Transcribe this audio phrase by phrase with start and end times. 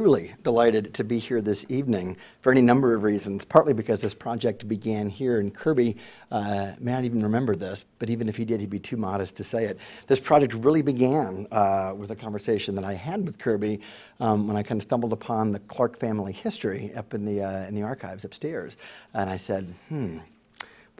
[0.00, 3.44] truly delighted to be here this evening for any number of reasons.
[3.44, 5.98] Partly because this project began here, and Kirby
[6.30, 9.36] uh, may not even remember this, but even if he did, he'd be too modest
[9.36, 9.76] to say it.
[10.06, 13.82] This project really began uh, with a conversation that I had with Kirby
[14.20, 17.66] um, when I kind of stumbled upon the Clark family history up in the uh,
[17.66, 18.78] in the archives upstairs,
[19.12, 20.20] and I said, "Hmm."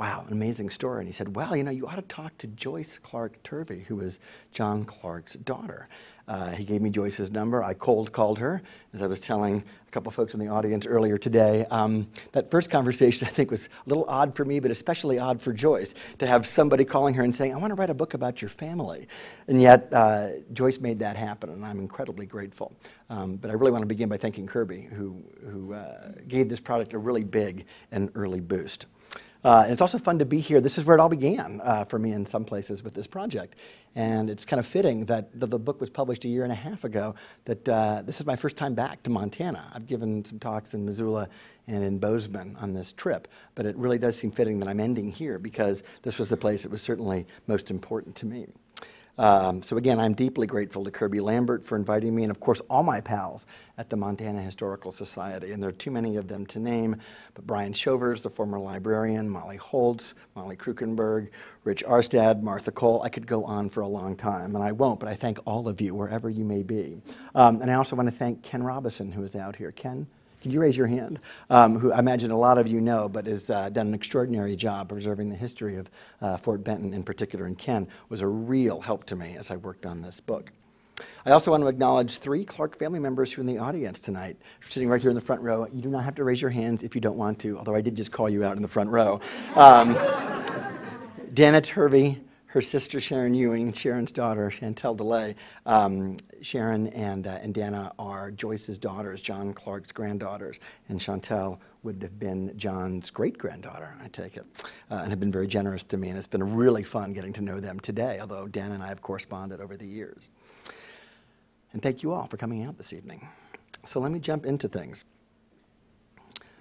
[0.01, 1.01] wow, an amazing story.
[1.01, 3.97] And he said, well, you know, you ought to talk to Joyce Clark Turvey, who
[3.97, 4.19] was
[4.51, 5.91] John Clark's daughter.
[6.31, 7.61] Uh, he gave me Joyce's number.
[7.61, 8.63] I cold called her,
[8.95, 11.67] as I was telling a couple folks in the audience earlier today.
[11.73, 15.41] Um, that first conversation, I think, was a little odd for me, but especially odd
[15.41, 18.15] for Joyce to have somebody calling her and saying, I want to write a book
[18.15, 19.09] about your family.
[19.49, 22.77] And yet, uh, Joyce made that happen, and I'm incredibly grateful.
[23.09, 25.21] Um, but I really want to begin by thanking Kirby, who,
[25.51, 28.87] who uh, gave this product a really big and early boost.
[29.43, 30.61] Uh, and it's also fun to be here.
[30.61, 33.57] This is where it all began uh, for me in some places with this project.
[33.95, 36.57] And it's kind of fitting that the, the book was published a year and a
[36.57, 37.15] half ago,
[37.47, 39.71] that uh, this is my first time back to Montana.
[39.75, 41.29] I've given some talks in Missoula
[41.67, 45.11] and in Bozeman on this trip, but it really does seem fitting that I'm ending
[45.11, 48.47] here because this was the place that was certainly most important to me.
[49.19, 52.61] Um, so again, I'm deeply grateful to Kirby Lambert for inviting me, and of course,
[52.71, 55.53] all my pals at the Montana Historical Society.
[55.53, 56.97] And there are too many of them to name,
[57.35, 61.31] but Brian Shovers, the former librarian, Molly Holz, Molly Kruckenberg,
[61.65, 63.03] Rich Aarstad, Martha Kohl.
[63.03, 65.69] I could go on for a long time, and I won't, but I thank all
[65.69, 67.01] of you, wherever you may be.
[67.35, 69.71] Um, and I also want to thank Ken Robison, who is out here.
[69.71, 70.07] Ken?
[70.41, 71.21] Can you raise your hand?
[71.51, 74.57] Um, who I imagine a lot of you know, but has uh, done an extraordinary
[74.57, 75.91] job preserving the history of
[76.23, 77.45] uh, Fort Benton in particular.
[77.45, 80.51] And Ken was a real help to me as I worked on this book.
[81.25, 84.37] I also want to acknowledge three Clark family members who are in the audience tonight,
[84.69, 85.67] sitting right here in the front row.
[85.73, 87.81] You do not have to raise your hands if you don't want to, although I
[87.81, 89.21] did just call you out in the front row.
[89.55, 89.97] Um,
[91.35, 95.37] Dana Turvey, her sister Sharon Ewing, Sharon's daughter Chantel DeLay.
[95.67, 102.03] Um, Sharon and, uh, and Dana are Joyce's daughters, John Clark's granddaughters, and Chantel would
[102.03, 104.45] have been John's great granddaughter, I take it,
[104.91, 106.09] uh, and have been very generous to me.
[106.09, 109.01] And it's been really fun getting to know them today, although Dana and I have
[109.01, 110.31] corresponded over the years.
[111.73, 113.29] And thank you all for coming out this evening.
[113.87, 115.05] So let me jump into things.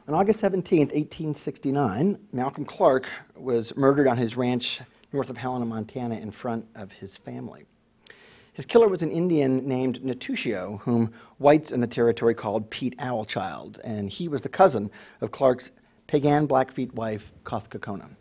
[0.08, 6.16] On August 17, 1869, Malcolm Clark was murdered on his ranch north of Helena, Montana,
[6.16, 7.66] in front of his family.
[8.54, 13.80] His killer was an Indian named Netusio, whom whites in the territory called Pete Owlchild,
[13.84, 15.72] and he was the cousin of Clark's
[16.08, 18.16] Piegan Blackfeet wife, Kothkakona.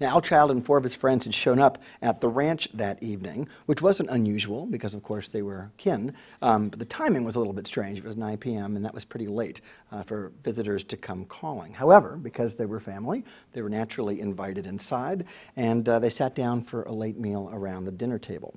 [0.00, 3.48] Now, Owlchild and four of his friends had shown up at the ranch that evening,
[3.66, 6.14] which wasn't unusual because, of course, they were kin.
[6.40, 7.98] Um, but the timing was a little bit strange.
[7.98, 9.60] It was 9 p.m., and that was pretty late
[9.90, 11.72] uh, for visitors to come calling.
[11.72, 15.24] However, because they were family, they were naturally invited inside,
[15.56, 18.54] and uh, they sat down for a late meal around the dinner table.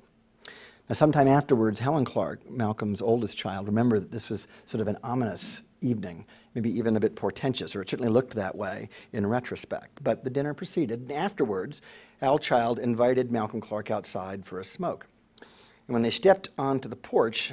[0.88, 4.98] Now, sometime afterwards, Helen Clark, Malcolm's oldest child, remembered that this was sort of an
[5.02, 10.02] ominous evening, maybe even a bit portentous, or it certainly looked that way in retrospect.
[10.02, 11.80] But the dinner proceeded, and afterwards,
[12.22, 15.06] Owlchild invited Malcolm Clark outside for a smoke.
[15.40, 17.52] And when they stepped onto the porch,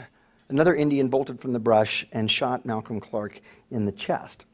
[0.50, 3.42] another Indian bolted from the brush and shot Malcolm Clark
[3.72, 4.46] in the chest.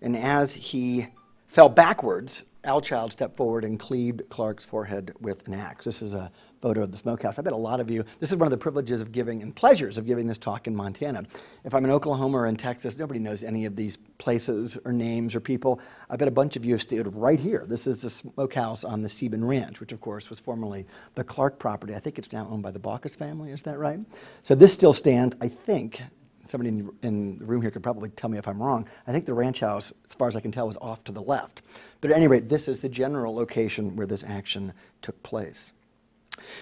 [0.00, 1.08] And as he
[1.46, 5.84] fell backwards, Owlchild stepped forward and cleaved Clark's forehead with an axe.
[5.84, 6.30] This is a
[6.62, 7.38] photo of the smokehouse.
[7.38, 9.54] I bet a lot of you, this is one of the privileges of giving and
[9.54, 11.24] pleasures of giving this talk in Montana.
[11.64, 15.34] If I'm in Oklahoma or in Texas, nobody knows any of these places or names
[15.34, 15.80] or people.
[16.08, 17.66] I bet a bunch of you have stayed right here.
[17.68, 20.86] This is the smokehouse on the Sieben Ranch, which of course was formerly
[21.16, 21.94] the Clark property.
[21.94, 23.98] I think it's now owned by the Baucus family, is that right?
[24.42, 26.00] So this still stands, I think,
[26.44, 26.70] somebody
[27.02, 28.88] in the, room here could probably tell me if I'm wrong.
[29.06, 31.22] I think the ranch house, as far as I can tell, was off to the
[31.22, 31.62] left.
[32.00, 34.72] But at any rate, this is the general location where this action
[35.02, 35.72] took place.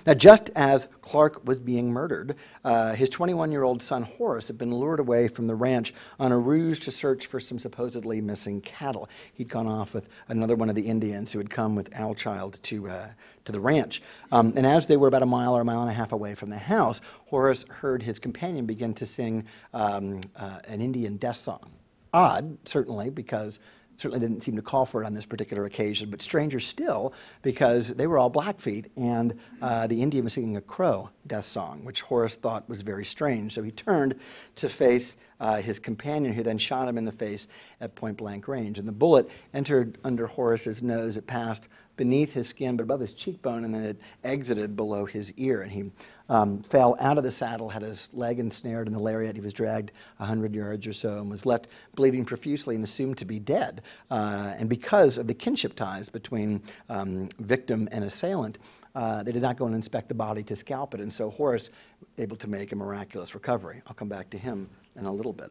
[0.06, 4.58] Now, just as Clark was being murdered, uh, his 21 year old son Horace had
[4.58, 8.60] been lured away from the ranch on a ruse to search for some supposedly missing
[8.60, 9.08] cattle.
[9.32, 12.88] He'd gone off with another one of the Indians who had come with Owlchild to,
[12.88, 13.08] uh,
[13.44, 14.02] to the ranch.
[14.32, 16.34] Um, and as they were about a mile or a mile and a half away
[16.34, 21.36] from the house, Horace heard his companion begin to sing um, uh, an Indian death
[21.36, 21.72] song.
[22.12, 23.60] Odd, certainly, because
[24.00, 27.12] certainly didn't seem to call for it on this particular occasion, but stranger still
[27.42, 31.84] because they were all Blackfeet and uh, the Indian was singing a Crow death song,
[31.84, 33.54] which Horace thought was very strange.
[33.54, 34.14] So he turned
[34.56, 37.48] to face uh, his companion, who then shot him in the face
[37.80, 38.78] at point blank range.
[38.78, 41.16] And the bullet entered under Horace's nose.
[41.16, 45.32] It passed beneath his skin, but above his cheekbone, and then it exited below his
[45.36, 45.60] ear.
[45.60, 45.90] And he
[46.30, 49.34] um, fell out of the saddle, had his leg ensnared in the lariat.
[49.34, 51.66] He was dragged 100 yards or so and was left
[51.96, 53.82] bleeding profusely and assumed to be dead.
[54.10, 58.58] Uh, and because of the kinship ties between um, victim and assailant,
[58.94, 61.00] uh, they did not go and inspect the body to scalp it.
[61.00, 61.68] And so Horace
[62.16, 63.82] able to make a miraculous recovery.
[63.86, 64.70] I'll come back to him
[65.00, 65.50] in a little bit.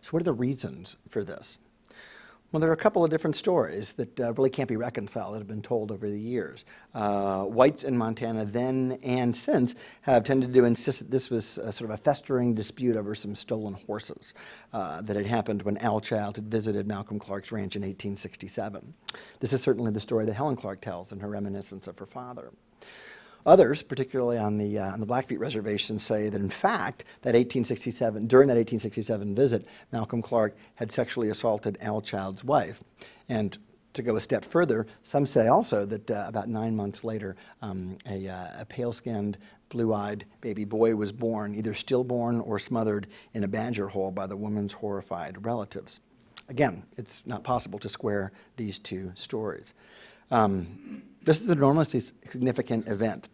[0.00, 1.58] So, what are the reasons for this?
[2.54, 5.38] Well, there are a couple of different stories that uh, really can't be reconciled that
[5.38, 6.64] have been told over the years.
[6.94, 11.72] Uh, whites in Montana then and since have tended to insist that this was a,
[11.72, 14.34] sort of a festering dispute over some stolen horses
[14.72, 18.94] uh, that had happened when Owlchild had visited Malcolm Clark's ranch in 1867.
[19.40, 22.52] This is certainly the story that Helen Clark tells in her reminiscence of her father.
[23.46, 28.26] Others, particularly on the, uh, on the Blackfeet Reservation, say that in fact, that 1867,
[28.26, 32.82] during that 1867 visit, Malcolm Clark had sexually assaulted Owlchild's wife.
[33.28, 33.56] And
[33.92, 37.96] to go a step further, some say also that uh, about nine months later, um,
[38.08, 39.38] a, uh, a pale skinned,
[39.68, 44.26] blue eyed baby boy was born, either stillborn or smothered in a badger hole by
[44.26, 46.00] the woman's horrified relatives.
[46.48, 49.74] Again, it's not possible to square these two stories.
[50.30, 53.28] Um, this is an enormously significant event.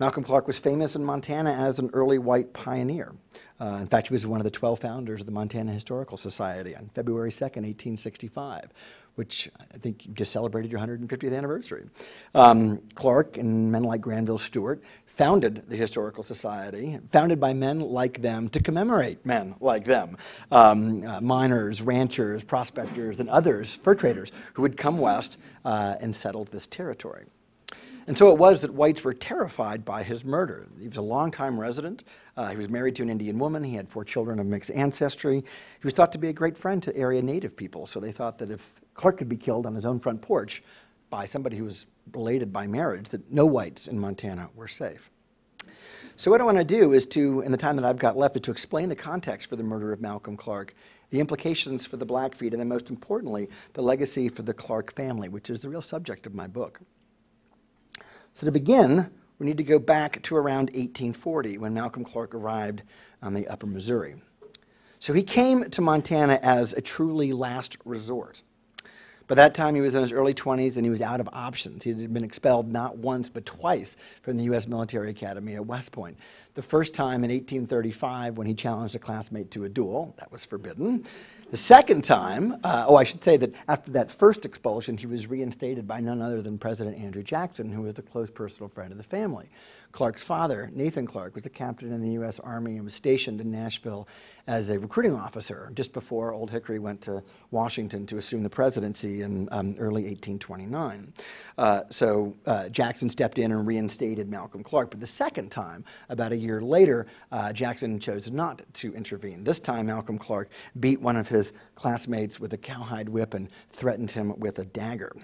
[0.00, 3.12] Malcolm Clark was famous in Montana as an early white pioneer.
[3.60, 6.76] Uh, in fact, he was one of the 12 founders of the Montana Historical Society
[6.76, 8.68] on February 2nd, 1865,
[9.16, 11.86] which I think you just celebrated your 150th anniversary.
[12.36, 18.22] Um, Clark and men like Granville Stewart founded the Historical Society, founded by men like
[18.22, 20.16] them to commemorate men like them
[20.52, 26.14] um, uh, miners, ranchers, prospectors, and others, fur traders, who would come west uh, and
[26.14, 27.24] settle this territory.
[28.08, 30.66] And so it was that whites were terrified by his murder.
[30.80, 32.04] He was a longtime resident.
[32.38, 33.62] Uh, he was married to an Indian woman.
[33.62, 35.40] He had four children of mixed ancestry.
[35.40, 37.86] He was thought to be a great friend to area native people.
[37.86, 40.62] So they thought that if Clark could be killed on his own front porch
[41.10, 41.84] by somebody who was
[42.14, 45.10] related by marriage, that no whites in Montana were safe.
[46.16, 48.36] So what I want to do is to, in the time that I've got left,
[48.36, 50.74] is to explain the context for the murder of Malcolm Clark,
[51.10, 55.28] the implications for the Blackfeet, and then most importantly, the legacy for the Clark family,
[55.28, 56.80] which is the real subject of my book.
[58.38, 62.84] So to begin, we need to go back to around 1840 when Malcolm Clark arrived
[63.20, 64.22] on the upper Missouri.
[65.00, 68.44] So he came to Montana as a truly last resort.
[69.26, 71.82] By that time, he was in his early 20s and he was out of options.
[71.82, 74.68] He had been expelled not once, but twice from the U.S.
[74.68, 76.16] Military Academy at West Point.
[76.54, 80.44] The first time in 1835 when he challenged a classmate to a duel, that was
[80.44, 81.04] forbidden.
[81.50, 85.26] The second time, uh, oh, I should say that after that first expulsion, he was
[85.26, 88.98] reinstated by none other than President Andrew Jackson, who was a close personal friend of
[88.98, 89.48] the family.
[89.92, 92.38] Clark's father, Nathan Clark, was a captain in the U.S.
[92.40, 94.06] Army and was stationed in Nashville
[94.46, 99.22] as a recruiting officer just before Old Hickory went to Washington to assume the presidency
[99.22, 101.12] in um, early 1829.
[101.56, 104.90] Uh, so uh, Jackson stepped in and reinstated Malcolm Clark.
[104.90, 109.42] But the second time, about a year later, uh, Jackson chose not to intervene.
[109.42, 110.50] This time, Malcolm Clark
[110.80, 115.14] beat one of his classmates with a cowhide whip and threatened him with a dagger.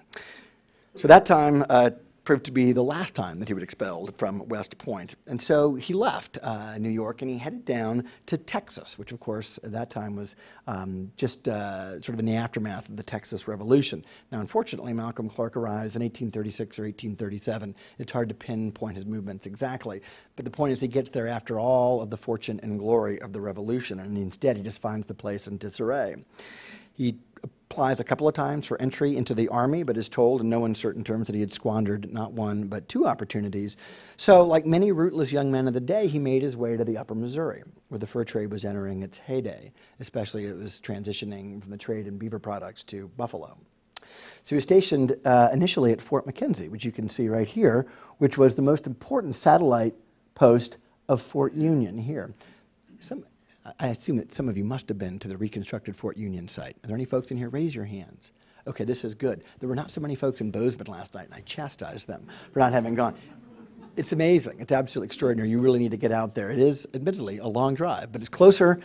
[0.96, 1.90] So that time, uh,
[2.25, 5.15] proved to be the last time that he was expelled from West Point.
[5.26, 9.21] And so he left uh, New York and he headed down to Texas, which, of
[9.21, 10.35] course, at that time was
[10.67, 14.05] um, just uh, sort of in the aftermath of the Texas Revolution.
[14.32, 17.75] Now, unfortunately, Malcolm Clark arrives in 1836 or 1837.
[17.99, 20.00] It's hard to pinpoint his movements exactly.
[20.37, 23.32] But the point is, he gets there after all of the fortune and glory of
[23.32, 26.17] the Revolution, and instead he just finds the place in disarray.
[26.94, 27.19] He
[27.70, 30.64] applies a couple of times for entry into the Army, but is told in no
[30.64, 33.76] uncertain terms that he had squandered not one, but two opportunities.
[34.16, 36.96] So, like many rootless young men of the day, he made his way to the
[36.96, 41.70] upper Missouri, where the fur trade was entering its heyday, especially it was transitioning from
[41.70, 43.56] the trade in beaver products to buffalo.
[44.43, 47.86] So he was stationed uh, initially at Fort McKenzie, which you can see right here,
[48.19, 49.94] which was the most important satellite
[50.34, 50.77] post
[51.08, 52.34] of Fort Union here.
[53.00, 53.24] Some,
[53.79, 56.77] I assume that some of you must have been to the reconstructed Fort Union site.
[56.85, 57.49] Are there any folks in here?
[57.49, 58.33] Raise your hands.
[58.67, 59.44] Okay, this is good.
[59.61, 62.59] There were not so many folks in Bozeman last night, and I chastised them for
[62.59, 63.15] not having gone.
[63.97, 64.59] It's amazing.
[64.59, 65.49] It's absolutely extraordinary.
[65.49, 66.51] You really need to get out there.
[66.51, 68.81] It is, admittedly, a long drive, but it's closer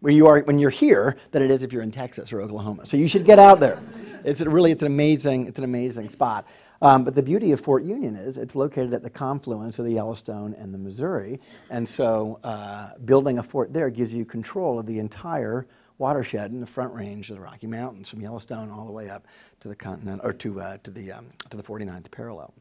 [0.00, 2.86] where you are when you're here than it is if you're in Texas or Oklahoma.
[2.86, 3.80] So you should get out there.
[4.24, 6.46] It's really, it's an amazing, it's an amazing spot.
[6.84, 9.92] Um, but the beauty of Fort Union is it's located at the confluence of the
[9.92, 11.40] Yellowstone and the Missouri.
[11.70, 16.60] And so uh, building a fort there gives you control of the entire watershed in
[16.60, 19.26] the front range of the Rocky Mountains from Yellowstone all the way up
[19.60, 22.52] to the continent or to, uh, to, the, um, to the 49th parallel.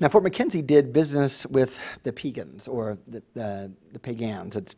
[0.00, 4.56] Now, Fort McKenzie did business with the Piegans or the, the Piegans.
[4.56, 4.74] It's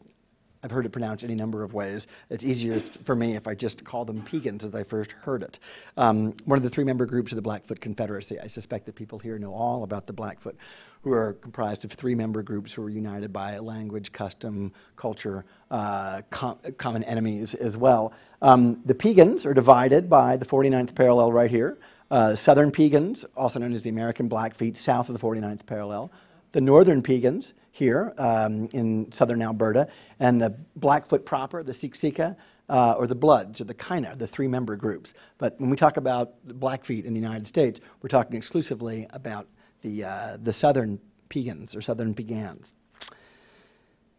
[0.62, 2.06] I've heard it pronounced any number of ways.
[2.30, 5.58] It's easier for me if I just call them Piegans as I first heard it.
[5.96, 8.40] Um, one of the three member groups of the Blackfoot Confederacy.
[8.40, 10.56] I suspect that people here know all about the Blackfoot,
[11.02, 16.22] who are comprised of three member groups who are united by language, custom, culture, uh,
[16.30, 18.12] com- common enemies as well.
[18.42, 21.78] Um, the Piegans are divided by the 49th parallel right here.
[22.10, 26.10] Uh, Southern Piegans, also known as the American Blackfeet, south of the 49th parallel.
[26.52, 29.86] The Northern Piegans, here um, in southern Alberta,
[30.18, 32.34] and the Blackfoot proper, the Siksika,
[32.70, 35.12] uh, or the Bloods, or the Kainai, the three member groups.
[35.36, 39.46] But when we talk about Blackfeet in the United States, we're talking exclusively about
[39.82, 42.72] the, uh, the southern Piegans or southern Piegans.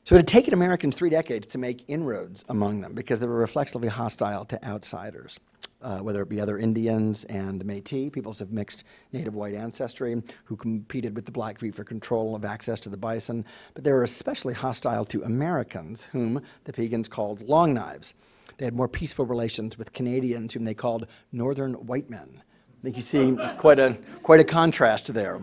[0.04, 3.40] So it had taken Americans three decades to make inroads among them because they were
[3.40, 5.40] reflexively hostile to outsiders,
[5.82, 10.56] uh, whether it be other Indians and Métis, peoples of mixed native white ancestry, who
[10.56, 13.46] competed with the Blackfeet for control of access to the bison.
[13.74, 18.14] But they were especially hostile to Americans, whom the Piegans called Long Knives.
[18.58, 22.42] They had more peaceful relations with Canadians, whom they called Northern White Men.
[22.80, 25.40] I think you see quite a, quite a contrast there.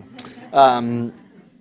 [0.53, 1.13] Um,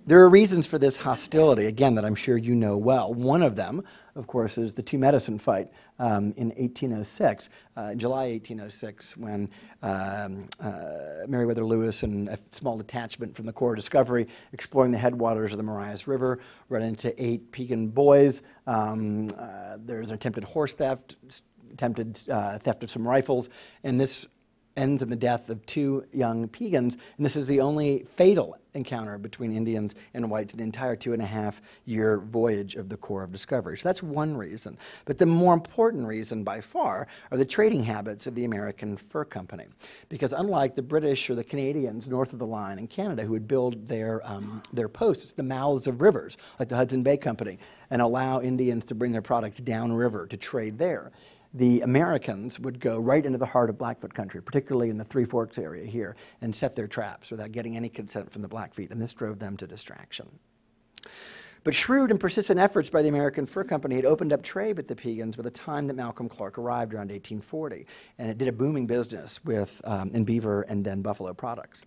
[0.06, 3.14] there are reasons for this hostility, again, that I'm sure you know well.
[3.14, 8.30] One of them, of course, is the Two Medicine fight um, in 1806, uh, July
[8.30, 9.48] 1806, when
[9.82, 14.98] um, uh, Meriwether Lewis and a small detachment from the Corps of Discovery exploring the
[14.98, 18.42] headwaters of the Marias River run into eight Piegan boys.
[18.66, 21.16] Um, uh, there's an attempted horse theft,
[21.72, 23.48] attempted uh, theft of some rifles,
[23.82, 24.26] and this
[24.76, 29.18] ends in the death of two young Piegans, and this is the only fatal encounter
[29.18, 32.96] between Indians and whites in the entire two and a half year voyage of the
[32.96, 33.78] Corps of Discovery.
[33.78, 34.76] So that's one reason.
[35.04, 39.24] But the more important reason by far are the trading habits of the American Fur
[39.24, 39.66] Company.
[40.08, 43.48] Because unlike the British or the Canadians north of the line in Canada who would
[43.48, 47.58] build their, um, their posts, the mouths of rivers, like the Hudson Bay Company,
[47.90, 51.12] and allow Indians to bring their products downriver to trade there
[51.54, 55.24] the Americans would go right into the heart of Blackfoot country, particularly in the Three
[55.24, 59.00] Forks area here, and set their traps without getting any consent from the Blackfeet, and
[59.00, 60.28] this drove them to distraction.
[61.62, 64.88] But shrewd and persistent efforts by the American Fur Company had opened up trade with
[64.88, 67.86] the Piegans by the time that Malcolm Clark arrived around 1840,
[68.18, 71.84] and it did a booming business with um, in beaver and then buffalo products.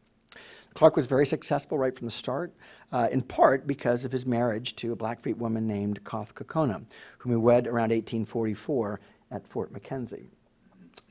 [0.73, 2.53] Clark was very successful right from the start,
[2.91, 6.85] uh, in part because of his marriage to a Blackfeet woman named Koth Kokona,
[7.17, 8.99] whom he wed around 1844
[9.31, 10.27] at Fort McKenzie.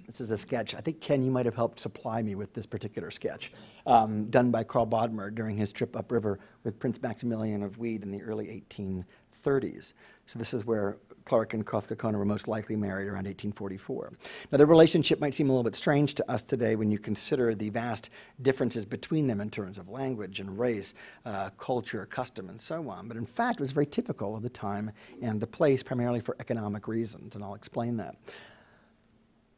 [0.07, 0.75] This is a sketch.
[0.75, 3.53] I think, Ken, you might have helped supply me with this particular sketch,
[3.87, 8.13] um, done by Carl Bodmer during his trip upriver with Prince Maximilian of Wied in
[8.13, 9.93] the early 1830s.
[10.27, 14.13] So this is where Clark and Koth Kokona were most likely married around 1844.
[14.51, 17.55] Now, the relationship might seem a little bit strange to us today when you consider
[17.55, 20.95] the vast differences between them in terms of language and race,
[21.27, 23.09] uh, culture, custom, and so on.
[23.09, 26.37] But in fact, it was very typical of the time and the place, primarily for
[26.39, 28.17] economic reasons, and I'll explain that.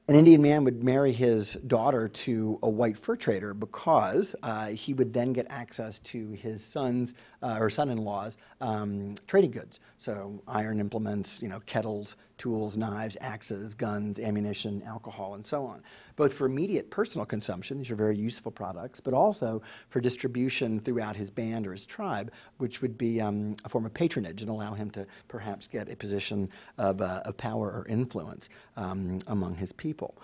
[0.09, 4.95] An Indian man would marry his daughter to a white fur trader because uh, he
[4.95, 9.81] would then get access to his son's uh, or son-in-law's um, trading goods.
[9.97, 15.83] So iron implements, you know, kettles, tools, knives, axes, guns, ammunition, alcohol, and so on.
[16.17, 21.17] Both for immediate personal consumption, these are very useful products, but also for distribution throughout
[21.17, 24.75] his band or his tribe, which would be um, a form of patronage and allow
[24.75, 29.73] him to perhaps get a position of, uh, of power or influence um, among his
[29.73, 30.17] people.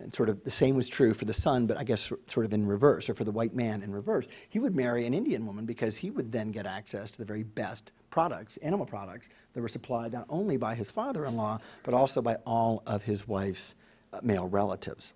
[0.00, 2.52] And sort of the same was true for the son, but I guess sort of
[2.52, 4.26] in reverse, or for the white man in reverse.
[4.48, 7.42] He would marry an Indian woman because he would then get access to the very
[7.44, 11.94] best products, animal products, that were supplied not only by his father in law, but
[11.94, 13.74] also by all of his wife's
[14.12, 15.14] uh, male relatives.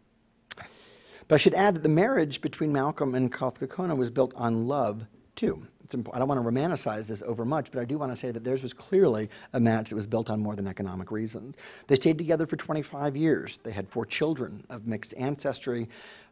[1.26, 5.06] But I should add that the marriage between Malcolm and Kothkokona was built on love,
[5.34, 5.66] too.
[5.94, 8.44] I don't want to romanticize this over much, but I do want to say that
[8.44, 11.56] theirs was clearly a match that was built on more than economic reasons.
[11.86, 13.58] They stayed together for 25 years.
[13.62, 15.88] They had four children of mixed ancestry.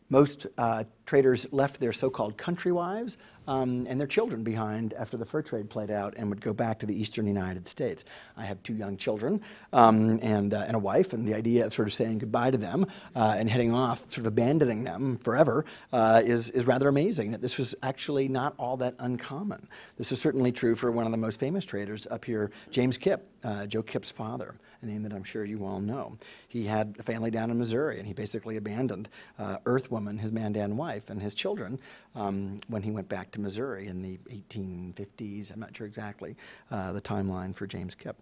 [0.09, 5.25] Most uh, traders left their so-called country wives um, and their children behind after the
[5.25, 8.05] fur trade played out and would go back to the eastern United States.
[8.37, 9.41] I have two young children
[9.73, 12.59] um, and, uh, and a wife, and the idea of sort of saying goodbye to
[12.59, 17.33] them uh, and heading off, sort of abandoning them forever, uh, is, is rather amazing.
[17.33, 19.69] That this was actually not all that uncommon.
[19.97, 23.26] This is certainly true for one of the most famous traders up here, James Kipp,
[23.45, 26.17] uh, Joe Kipp's father a name that I'm sure you all know.
[26.49, 30.76] He had a family down in Missouri, and he basically abandoned uh, Earthwoman, his Mandan
[30.76, 31.79] wife, and his children
[32.15, 35.52] um, when he went back to Missouri in the 1850s.
[35.52, 36.37] I'm not sure exactly
[36.71, 38.16] uh, the timeline for James Kipp.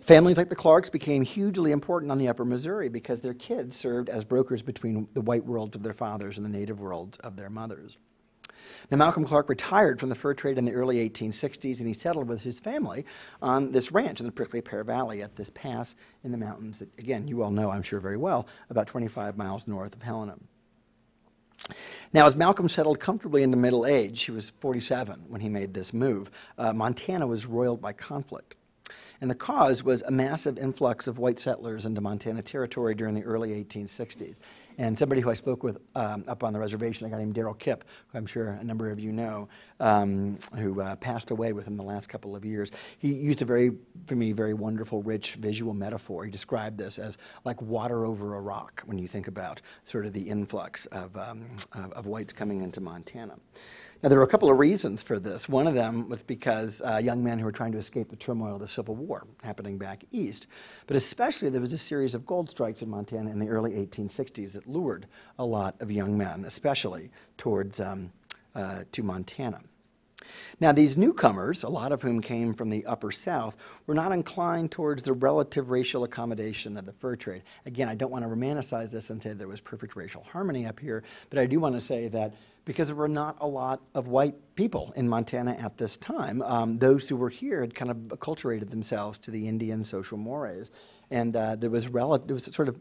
[0.00, 4.08] Families like the Clarks became hugely important on the upper Missouri because their kids served
[4.08, 7.50] as brokers between the white world of their fathers and the native world of their
[7.50, 7.98] mothers.
[8.90, 12.28] Now, Malcolm Clark retired from the fur trade in the early 1860s, and he settled
[12.28, 13.04] with his family
[13.40, 15.94] on this ranch in the Prickly Pear Valley at this pass
[16.24, 19.68] in the mountains that, again, you all know, I'm sure, very well, about 25 miles
[19.68, 20.36] north of Helena.
[22.12, 25.92] Now, as Malcolm settled comfortably into middle age, he was 47 when he made this
[25.92, 28.56] move, uh, Montana was roiled by conflict.
[29.20, 33.24] And the cause was a massive influx of white settlers into Montana Territory during the
[33.24, 34.38] early 1860s.
[34.78, 37.54] And somebody who I spoke with um, up on the reservation, a guy named Darrell
[37.54, 39.48] Kipp, who I'm sure a number of you know,
[39.80, 43.72] um, who uh, passed away within the last couple of years, he used a very,
[44.06, 46.24] for me, very wonderful, rich visual metaphor.
[46.24, 50.12] He described this as like water over a rock when you think about sort of
[50.12, 53.34] the influx of, um, of, of whites coming into Montana.
[54.00, 55.48] Now, there were a couple of reasons for this.
[55.48, 58.54] One of them was because uh, young men who were trying to escape the turmoil
[58.54, 60.46] of the Civil War happening back east.
[60.86, 64.52] But especially, there was a series of gold strikes in Montana in the early 1860s
[64.52, 65.08] that lured
[65.40, 68.12] a lot of young men, especially towards um,
[68.54, 69.60] uh, to Montana.
[70.60, 73.56] Now, these newcomers, a lot of whom came from the upper South,
[73.86, 77.42] were not inclined towards the relative racial accommodation of the fur trade.
[77.66, 80.80] Again, I don't want to romanticize this and say there was perfect racial harmony up
[80.80, 84.08] here, but I do want to say that because there were not a lot of
[84.08, 87.96] white people in Montana at this time, um, those who were here had kind of
[88.08, 90.70] acculturated themselves to the Indian social mores.
[91.10, 92.78] And uh, there was relative, was sort of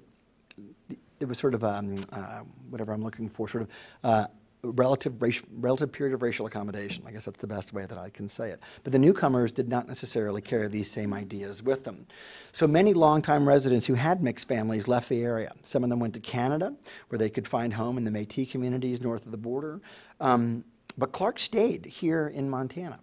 [1.20, 3.70] there was sort of um, uh, whatever I'm looking for, sort of
[4.04, 4.28] uh,
[4.72, 5.22] relative,
[5.52, 7.04] relative period of racial accommodation.
[7.08, 8.60] I guess that's the best way that I can say it.
[8.84, 12.08] But the newcomers did not necessarily carry these same ideas with them.
[12.52, 15.54] So many longtime residents who had mixed families left the area.
[15.62, 16.74] Some of them went to Canada,
[17.10, 19.82] where they could find home in the Métis communities north of the border.
[20.20, 20.64] Um,
[20.98, 23.00] but Clark stayed here in Montana.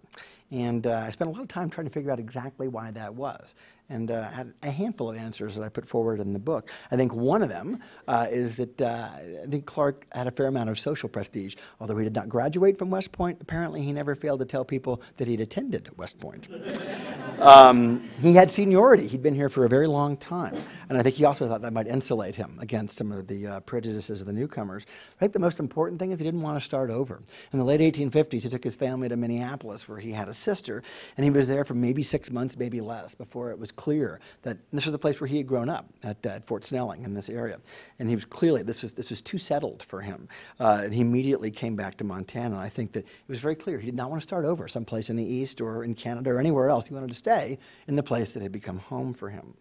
[0.51, 3.15] And uh, I spent a lot of time trying to figure out exactly why that
[3.15, 3.55] was
[3.89, 6.69] and uh, had a handful of answers that I put forward in the book.
[6.91, 9.09] I think one of them uh, is that uh,
[9.43, 11.55] I think Clark had a fair amount of social prestige.
[11.79, 15.01] Although he did not graduate from West Point, apparently he never failed to tell people
[15.17, 16.47] that he'd attended West Point.
[17.39, 19.07] um, he had seniority.
[19.07, 20.63] He'd been here for a very long time.
[20.89, 23.59] And I think he also thought that might insulate him against some of the uh,
[23.61, 24.85] prejudices of the newcomers.
[25.17, 27.21] I think the most important thing is he didn't want to start over.
[27.51, 30.83] In the late 1850s, he took his family to Minneapolis, where he had a sister,
[31.17, 34.57] and he was there for maybe six months, maybe less, before it was clear that
[34.71, 37.29] this was the place where he had grown up at, at Fort Snelling in this
[37.29, 37.59] area.
[37.99, 40.27] And he was clearly, this was, this was too settled for him.
[40.59, 42.57] Uh, and he immediately came back to Montana.
[42.57, 45.09] I think that it was very clear he did not want to start over someplace
[45.09, 46.87] in the East or in Canada or anywhere else.
[46.87, 49.55] He wanted to stay in the place that had become home for him.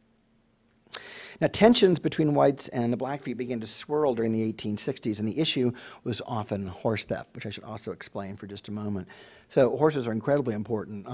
[1.41, 5.39] Now, tensions between whites and the Blackfeet began to swirl during the 1860s, and the
[5.39, 5.73] issue
[6.05, 9.09] was often horse theft, which I should also explain for just a moment.
[9.49, 11.07] So, horses are incredibly important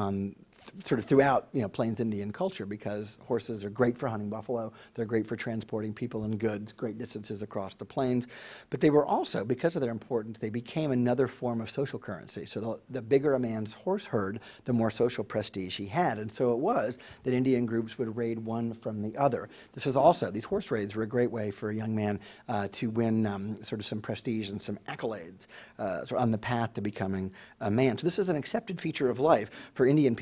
[0.60, 4.30] um, sort of throughout you know Plains Indian culture because horses are great for hunting
[4.30, 8.26] buffalo, they're great for transporting people and goods great distances across the plains,
[8.70, 12.46] but they were also because of their importance they became another form of social currency.
[12.46, 16.30] So the, the bigger a man's horse herd, the more social prestige he had, and
[16.30, 19.48] so it was that Indian groups would raid one from the other.
[19.72, 22.68] This is also these horse raids were a great way for a young man uh,
[22.72, 25.46] to win um, sort of some prestige and some accolades
[25.78, 27.98] uh, on the path to becoming a man.
[27.98, 30.14] So this is an accepted feature of life for Indian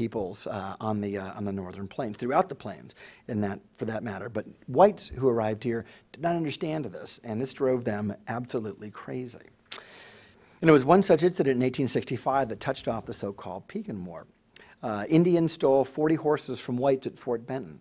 [0.47, 2.95] uh, on, the, uh, on the northern plains, throughout the plains,
[3.29, 4.29] in that, for that matter.
[4.29, 9.39] But whites who arrived here did not understand this, and this drove them absolutely crazy.
[10.61, 14.05] And it was one such incident in 1865 that touched off the so called Piegan
[14.05, 14.27] War.
[14.83, 17.81] Uh, Indians stole 40 horses from whites at Fort Benton.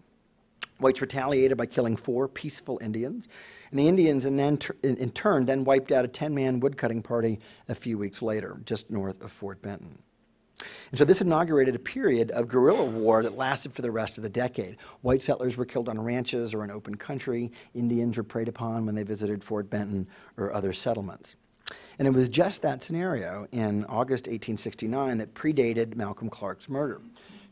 [0.79, 3.27] Whites retaliated by killing four peaceful Indians,
[3.71, 7.39] and the Indians in, then, in turn then wiped out a 10 man woodcutting party
[7.67, 9.97] a few weeks later, just north of Fort Benton.
[10.91, 14.23] And so this inaugurated a period of guerrilla war that lasted for the rest of
[14.23, 14.77] the decade.
[15.01, 17.51] White settlers were killed on ranches or in open country.
[17.73, 21.35] Indians were preyed upon when they visited Fort Benton or other settlements.
[21.99, 27.01] And it was just that scenario in August 1869 that predated Malcolm Clark's murder.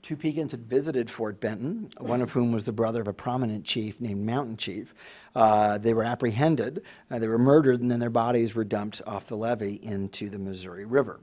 [0.06, 3.66] Two Piegans had visited Fort Benton, one of whom was the brother of a prominent
[3.66, 4.94] chief named Mountain Chief.
[5.34, 9.26] Uh, they were apprehended, uh, they were murdered, and then their bodies were dumped off
[9.26, 11.22] the levee into the Missouri River.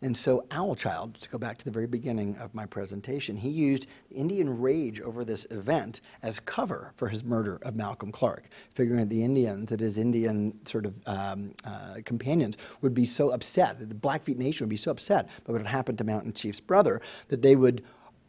[0.00, 3.86] And so Owlchild, to go back to the very beginning of my presentation, he used
[4.10, 9.10] Indian rage over this event as cover for his murder of Malcolm Clark, figuring that
[9.10, 13.88] the Indians, that his Indian sort of um, uh, companions, would be so upset, that
[13.88, 17.00] the Blackfeet Nation would be so upset by what had happened to Mountain Chief's brother,
[17.26, 17.82] that they would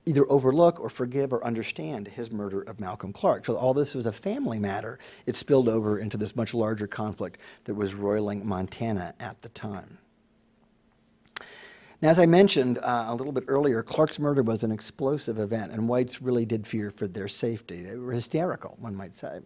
[0.06, 3.46] either overlook or forgive or understand his murder of Malcolm Clark.
[3.46, 4.98] So all this was a family matter.
[5.28, 10.00] It spilled over into this much larger conflict that was roiling Montana at the time.
[12.02, 15.74] Now, as I mentioned uh, a little bit earlier, Clark's murder was an explosive event,
[15.74, 17.82] and whites really did fear for their safety.
[17.82, 19.42] They were hysterical, one might say.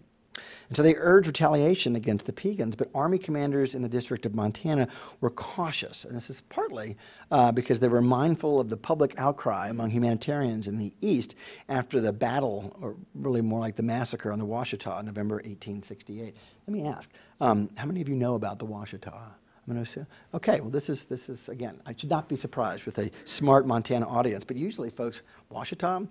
[0.67, 4.33] And so they urged retaliation against the Piegans, but Army commanders in the District of
[4.33, 4.87] Montana
[5.21, 6.05] were cautious.
[6.05, 6.97] And this is partly
[7.31, 11.35] uh, because they were mindful of the public outcry among humanitarians in the East
[11.69, 16.35] after the battle, or really more like the massacre on the Washita in November 1868.
[16.67, 19.33] Let me ask, um, how many of you know about the Washita?
[19.65, 22.35] I'm going to say, okay, well, this is, this is, again, I should not be
[22.35, 25.21] surprised with a smart Montana audience, but usually, folks,
[25.51, 26.07] Washita,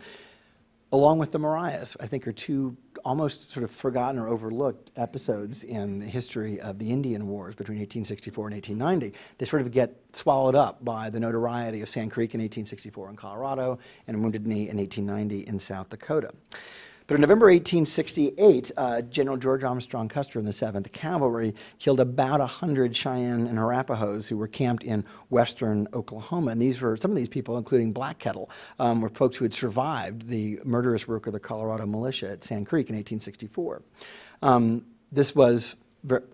[0.91, 5.65] along with the Marias, I think are two almost sort of forgotten or overlooked episodes
[5.65, 9.19] in the history of the Indian Wars between 1864 and 1890.
[9.39, 13.17] They sort of get swallowed up by the notoriety of Sand Creek in 1864 in
[13.17, 16.33] Colorado and Wounded Knee in 1890 in South Dakota.
[17.07, 22.41] But in November 1868, uh, General George Armstrong Custer in the 7th Cavalry killed about
[22.41, 26.53] 100 Cheyenne and Arapahoes who were camped in western Oklahoma.
[26.53, 29.55] And these were, some of these people, including Black Kettle, um, were folks who had
[29.55, 33.83] survived the murderous work of the Colorado militia at Sand Creek in 1864.
[34.43, 35.77] Um, this was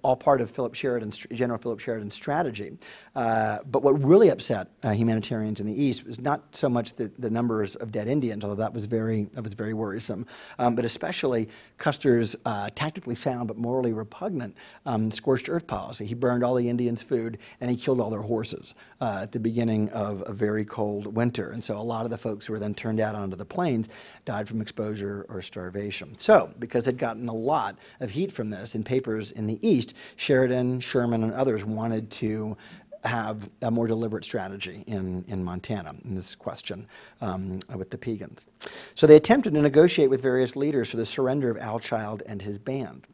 [0.02, 2.72] all part of Philip Sheridan's, General Philip Sheridan's strategy.
[3.14, 7.11] Uh, but what really upset uh, humanitarians in the East was not so much the,
[7.18, 10.26] the numbers of dead Indians, although that was very, that was very worrisome,
[10.59, 16.07] um, but especially Custer's uh, tactically sound but morally repugnant um, scorched earth policy.
[16.07, 19.40] He burned all the Indians' food and he killed all their horses uh, at the
[19.40, 21.50] beginning of a very cold winter.
[21.50, 23.88] And so a lot of the folks who were then turned out onto the plains
[24.24, 26.16] died from exposure or starvation.
[26.18, 29.94] So, because they'd gotten a lot of heat from this in papers in the East,
[30.16, 32.57] Sheridan, Sherman, and others wanted to
[33.05, 36.87] have a more deliberate strategy in, in Montana in this question
[37.21, 38.47] um, with the Piegans.
[38.94, 42.59] So they attempted to negotiate with various leaders for the surrender of Owlchild and his
[42.59, 43.07] band.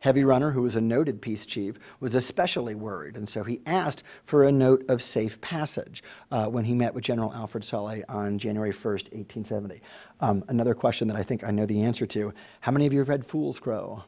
[0.00, 4.02] Heavy Runner, who was a noted peace chief, was especially worried, and so he asked
[4.22, 8.38] for a note of safe passage uh, when he met with General Alfred Sully on
[8.38, 9.80] January 1st, 1870.
[10.20, 12.98] Um, another question that I think I know the answer to how many of you
[12.98, 14.04] have read Fool's Crow?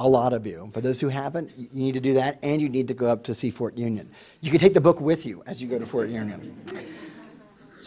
[0.00, 0.70] A lot of you.
[0.72, 3.24] For those who haven't, you need to do that, and you need to go up
[3.24, 4.10] to see Fort Union.
[4.40, 6.56] You can take the book with you as you go to Fort Union.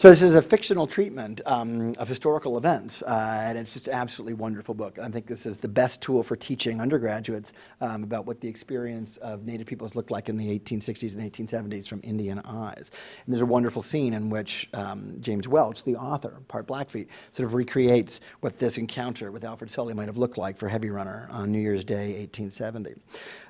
[0.02, 3.94] So this is a fictional treatment um, of historical events, uh, and it's just an
[3.94, 4.98] absolutely wonderful book.
[4.98, 9.16] I think this is the best tool for teaching undergraduates um, about what the experience
[9.18, 12.90] of Native peoples looked like in the 1860s and 1870s from Indian eyes.
[13.24, 17.46] And there's a wonderful scene in which um, James Welch, the author, part Blackfeet, sort
[17.46, 21.28] of recreates what this encounter with Alfred Sully might have looked like for Heavy Runner
[21.30, 22.96] on New Year's Day, 1870.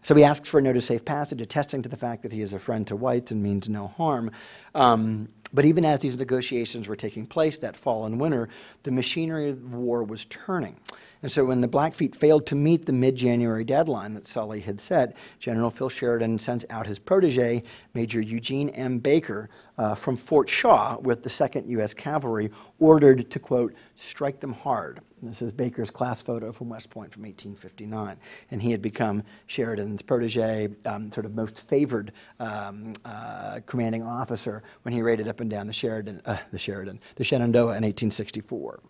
[0.03, 2.43] So he asks for a notice of safe passage, attesting to the fact that he
[2.43, 4.31] is a friend to whites and means no harm.
[4.75, 8.49] Um, but even as these negotiations were taking place that fall and winter,
[8.83, 10.77] the machinery of war was turning.
[11.23, 14.81] And so when the Blackfeet failed to meet the mid January deadline that Sully had
[14.81, 17.63] set, General Phil Sheridan sends out his protege,
[17.95, 18.99] Major Eugene M.
[18.99, 19.49] Baker,
[19.83, 21.93] uh, from Fort Shaw with the 2nd U.S.
[21.93, 25.01] Cavalry, ordered to, quote, strike them hard.
[25.21, 28.17] This is Baker's class photo from West Point from 1859.
[28.53, 34.63] And he had become Sheridan's protege, um, sort of most favored um, uh, commanding officer
[34.83, 38.81] when he raided up and down the Sheridan, uh, the Sheridan, the Shenandoah in 1864.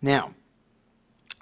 [0.00, 0.32] Now,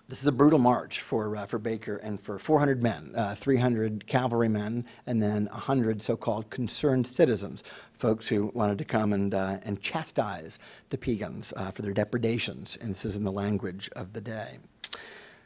[0.08, 4.06] this is a brutal march for, uh, for Baker and for 400 men, uh, 300
[4.06, 7.64] cavalrymen, and then 100 so called concerned citizens,
[7.94, 10.58] folks who wanted to come and, uh, and chastise
[10.90, 12.76] the Piegans uh, for their depredations.
[12.80, 14.58] And this is in the language of the day.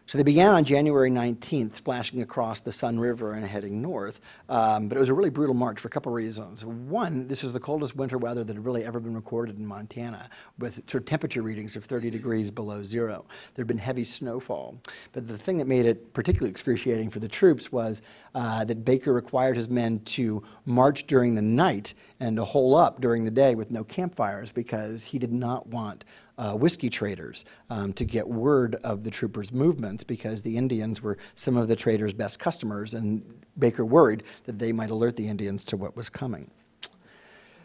[0.08, 4.22] So they began on January 19th, splashing across the Sun River and heading north.
[4.48, 6.64] Um, but it was a really brutal march for a couple reasons.
[6.64, 10.30] One, this was the coldest winter weather that had really ever been recorded in Montana,
[10.58, 13.26] with sort of temperature readings of 30 degrees below zero.
[13.54, 14.78] There had been heavy snowfall.
[15.12, 18.00] But the thing that made it particularly excruciating for the troops was
[18.34, 23.02] uh, that Baker required his men to march during the night and to hole up
[23.02, 26.06] during the day with no campfires because he did not want
[26.38, 31.18] uh, whiskey traders um, to get word of the troopers' movements because the Indians were
[31.34, 33.22] some of the traders' best customers, and
[33.58, 36.50] Baker worried that they might alert the Indians to what was coming.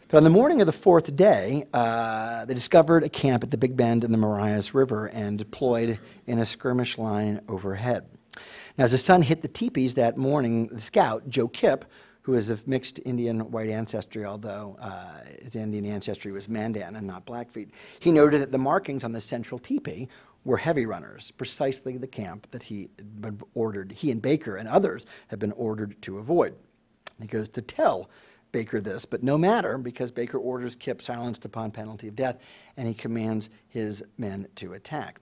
[0.08, 3.56] But on the morning of the fourth day, uh, they discovered a camp at the
[3.56, 8.04] Big Bend in the Marias River and deployed in a skirmish line overhead.
[8.76, 11.84] Now, as the sun hit the teepees that morning, the scout, Joe Kipp,
[12.24, 17.06] who is of mixed Indian white ancestry, although uh, his Indian ancestry was Mandan and
[17.06, 17.70] not Blackfeet.
[18.00, 20.08] He noted that the markings on the central teepee
[20.42, 24.66] were heavy runners, precisely the camp that he had been ordered, he and Baker and
[24.66, 26.54] others had been ordered to avoid.
[27.20, 28.08] he goes to tell
[28.52, 32.40] Baker this, but no matter, because Baker orders Kipp silenced upon penalty of death,
[32.76, 35.20] and he commands his men to attack.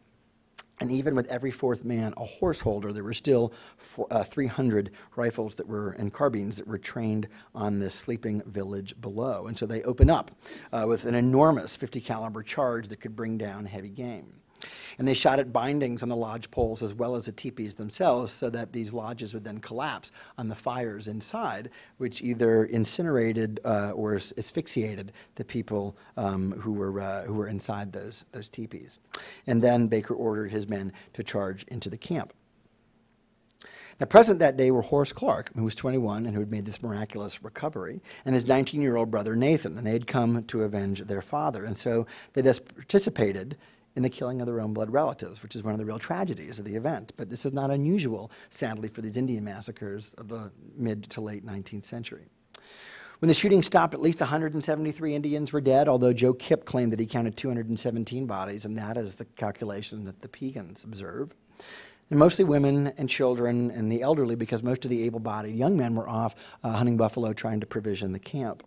[0.82, 4.90] And even with every fourth man a horse holder, there were still four, uh, 300
[5.14, 9.46] rifles that were and carbines that were trained on this sleeping village below.
[9.46, 10.32] And so they open up
[10.72, 14.41] uh, with an enormous 50 caliber charge that could bring down heavy game.
[14.98, 18.32] And they shot at bindings on the lodge poles as well as the teepees themselves
[18.32, 23.92] so that these lodges would then collapse on the fires inside, which either incinerated uh,
[23.94, 29.00] or asphyxiated the people um, who, were, uh, who were inside those, those teepees.
[29.46, 32.32] And then Baker ordered his men to charge into the camp.
[34.00, 36.82] Now, present that day were Horace Clark, who was 21 and who had made this
[36.82, 41.02] miraculous recovery, and his 19 year old brother Nathan, and they had come to avenge
[41.02, 41.64] their father.
[41.64, 43.56] And so they just participated
[43.94, 46.58] in the killing of their own blood relatives, which is one of the real tragedies
[46.58, 47.12] of the event.
[47.16, 51.44] But this is not unusual, sadly, for these Indian massacres of the mid to late
[51.44, 52.26] 19th century.
[53.18, 56.98] When the shooting stopped, at least 173 Indians were dead, although Joe Kipp claimed that
[56.98, 61.32] he counted 217 bodies, and that is the calculation that the Piegans observe
[62.10, 65.76] and mostly women and children and the elderly because most of the able bodied young
[65.76, 68.62] men were off uh, hunting buffalo trying to provision the camp.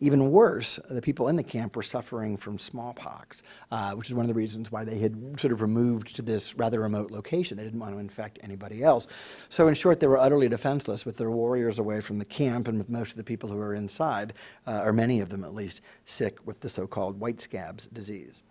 [0.00, 4.24] Even worse, the people in the camp were suffering from smallpox, uh, which is one
[4.24, 7.56] of the reasons why they had sort of removed to this rather remote location.
[7.56, 9.06] They didn't want to infect anybody else.
[9.48, 12.78] So, in short, they were utterly defenseless with their warriors away from the camp and
[12.78, 14.32] with most of the people who were inside,
[14.66, 18.42] uh, or many of them at least, sick with the so called white scabs disease.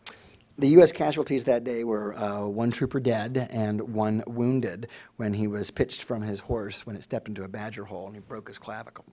[0.59, 0.91] The U.S.
[0.91, 6.03] casualties that day were uh, one trooper dead and one wounded when he was pitched
[6.03, 9.05] from his horse when it stepped into a badger hole and he broke his clavicle.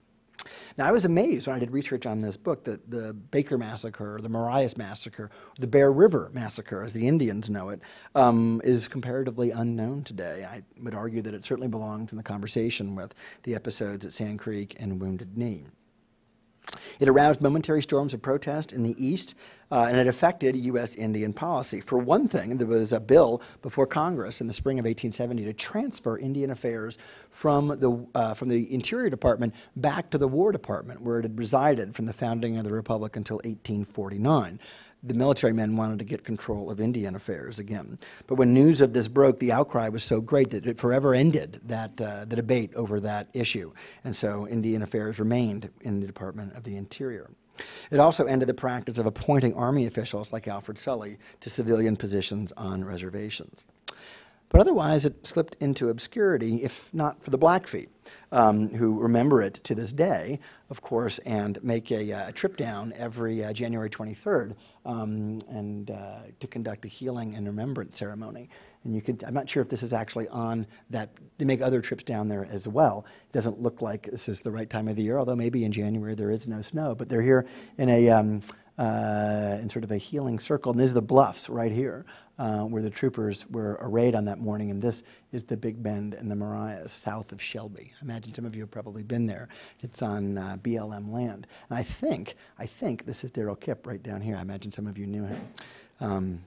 [0.77, 4.19] Now, I was amazed when I did research on this book that the Baker Massacre,
[4.21, 7.79] the Marias Massacre, the Bear River Massacre, as the Indians know it,
[8.13, 10.43] um, is comparatively unknown today.
[10.43, 14.39] I would argue that it certainly belongs in the conversation with the episodes at Sand
[14.39, 15.63] Creek and Wounded Knee.
[16.99, 19.35] It aroused momentary storms of protest in the East,
[19.71, 20.95] uh, and it affected U.S.
[20.95, 21.81] Indian policy.
[21.81, 25.53] For one thing, there was a bill before Congress in the spring of 1870 to
[25.53, 26.97] transfer Indian affairs
[27.29, 31.37] from the, uh, from the Interior Department back to the War Department, where it had
[31.37, 34.59] resided from the founding of the Republic until 1849
[35.03, 37.99] the military men wanted to get control of Indian affairs again.
[38.25, 41.61] But when news of this broke, the outcry was so great that it forever ended
[41.65, 43.71] that, uh, the debate over that issue.
[44.03, 47.29] And so Indian affairs remained in the Department of the Interior.
[47.89, 52.51] It also ended the practice of appointing Army officials like Alfred Sully to civilian positions
[52.53, 53.65] on reservations.
[54.49, 57.89] But otherwise, it slipped into obscurity, if not for the Blackfeet,
[58.31, 62.93] um, who remember it to this day, of course, and make a, uh, trip down
[62.95, 64.55] every uh, January 23rd
[64.85, 68.49] um, and uh, to conduct a healing and remembrance ceremony.
[68.85, 71.81] And you could, I'm not sure if this is actually on that, they make other
[71.81, 73.05] trips down there as well.
[73.29, 75.73] It doesn't look like this is the right time of the year, although maybe in
[75.73, 77.45] January there is no snow, but they're here
[77.77, 78.41] in a, um,
[78.77, 80.71] uh, in sort of a healing circle.
[80.71, 82.05] And these are the bluffs right here
[82.39, 84.71] uh, where the troopers were arrayed on that morning.
[84.71, 87.91] And this is the Big Bend and the Marias south of Shelby.
[87.99, 89.49] I imagine some of you have probably been there.
[89.81, 91.47] It's on uh, BLM land.
[91.69, 94.35] And I think, I think this is Darrell Kipp right down here.
[94.35, 95.47] I imagine some of you knew him.
[95.99, 96.43] Um,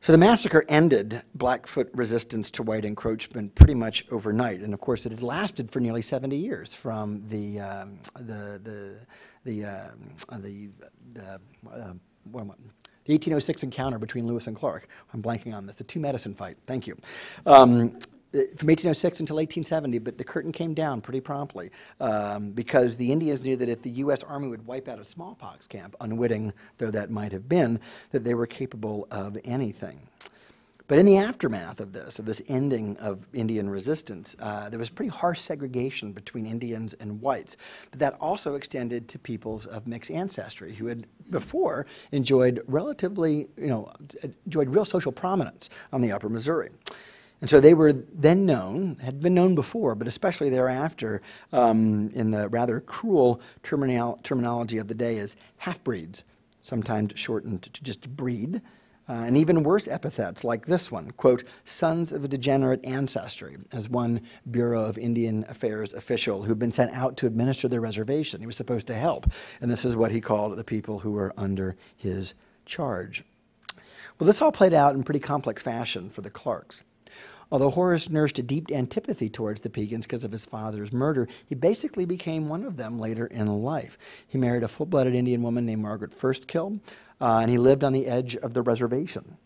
[0.00, 5.06] so the massacre ended Blackfoot resistance to white encroachment pretty much overnight, and of course
[5.06, 8.98] it had lasted for nearly 70 years from the um, the the
[9.44, 9.88] the uh,
[10.30, 10.68] the,
[11.14, 11.38] the
[11.72, 11.94] uh,
[13.04, 14.88] the 1806 encounter between Lewis and Clark.
[15.12, 15.76] I'm blanking on this.
[15.76, 16.56] The two medicine fight.
[16.66, 16.96] Thank you.
[17.46, 17.96] Um,
[18.34, 23.44] from 1806 until 1870, but the curtain came down pretty promptly um, because the Indians
[23.44, 24.24] knew that if the U.S.
[24.24, 27.78] Army would wipe out a smallpox camp, unwitting though that might have been,
[28.10, 30.00] that they were capable of anything.
[30.86, 34.90] But in the aftermath of this, of this ending of Indian resistance, uh, there was
[34.90, 37.56] pretty harsh segregation between Indians and whites.
[37.90, 43.68] But that also extended to peoples of mixed ancestry who had before enjoyed relatively, you
[43.68, 43.90] know,
[44.44, 46.70] enjoyed real social prominence on the upper Missouri.
[47.40, 52.30] And so they were then known, had been known before, but especially thereafter, um, in
[52.30, 56.24] the rather cruel terminology of the day, as half breeds,
[56.60, 58.60] sometimes shortened to just breed
[59.08, 63.88] uh, and even worse epithets like this one, quote, sons of a degenerate ancestry, as
[63.88, 68.40] one Bureau of Indian Affairs official who'd been sent out to administer the reservation.
[68.40, 69.26] He was supposed to help,
[69.60, 73.24] and this is what he called the people who were under his charge.
[74.18, 76.82] Well, this all played out in pretty complex fashion for the Clarks.
[77.54, 81.54] Although Horace nursed a deep antipathy towards the Piegans because of his father's murder, he
[81.54, 83.96] basically became one of them later in life.
[84.26, 86.80] He married a full blooded Indian woman named Margaret Firstkill,
[87.20, 89.36] uh, and he lived on the edge of the reservation.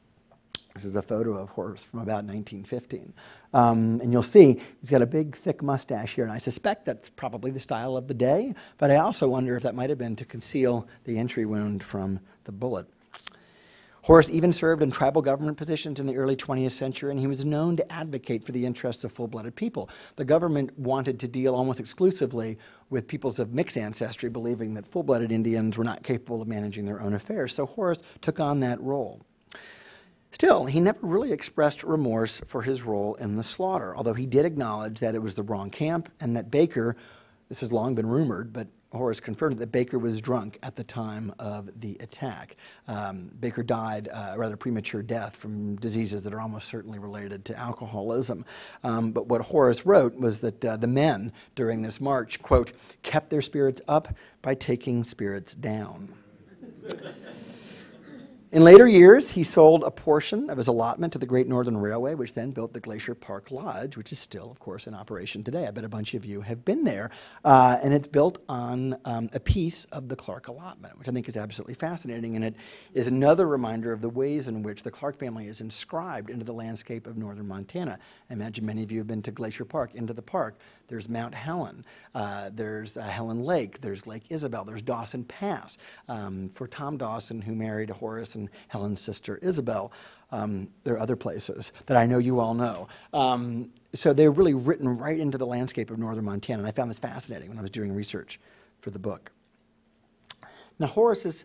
[0.73, 3.13] This is a photo of Horace from about 1915.
[3.53, 7.11] Um, and you'll see he's got a big, thick mustache here, and I suspect that's
[7.11, 10.17] probably the style of the day, but I also wonder if that might have been
[10.17, 12.87] to conceal the entry wound from the bullet.
[14.03, 17.45] Horace even served in tribal government positions in the early 20th century, and he was
[17.45, 19.91] known to advocate for the interests of full blooded people.
[20.17, 22.59] The government wanted to deal almost exclusively
[22.91, 26.85] with peoples of mixed ancestry, believing that full blooded Indians were not capable of managing
[26.85, 27.55] their own affairs.
[27.55, 29.21] So Horace took on that role.
[30.31, 34.45] Still, he never really expressed remorse for his role in the slaughter, although he did
[34.45, 36.97] acknowledge that it was the wrong camp and that Baker,
[37.49, 41.33] this has long been rumored, but Horace confirmed that Baker was drunk at the time
[41.39, 42.57] of the attack.
[42.87, 47.45] Um, Baker died uh, a rather premature death from diseases that are almost certainly related
[47.47, 48.45] to alcoholism.
[48.83, 52.73] Um, but what Horace wrote was that uh, the men during this march, quote,
[53.03, 56.15] kept their spirits up by taking spirits down.
[58.51, 62.15] In later years, he sold a portion of his allotment to the Great Northern Railway,
[62.15, 65.67] which then built the Glacier Park Lodge, which is still, of course, in operation today.
[65.67, 67.11] I bet a bunch of you have been there.
[67.45, 71.29] Uh, and it's built on um, a piece of the Clark allotment, which I think
[71.29, 72.37] is absolutely fascinating.
[72.37, 72.55] And it
[72.95, 76.55] is another reminder of the ways in which the Clark family is inscribed into the
[76.55, 77.99] landscape of northern Montana.
[78.31, 80.57] I imagine many of you have been to Glacier Park, into the park.
[80.89, 85.79] There's Mount Helen, uh, there's uh, Helen Lake, there's Lake Isabel, there's Dawson Pass.
[86.09, 89.93] Um, for Tom Dawson, who married Horace and Helen's sister Isabel.
[90.33, 92.89] Um, there are other places that I know you all know.
[93.13, 96.91] Um, so they're really written right into the landscape of northern Montana, and I found
[96.91, 98.41] this fascinating when I was doing research
[98.81, 99.31] for the book.
[100.79, 101.45] Now, Horace's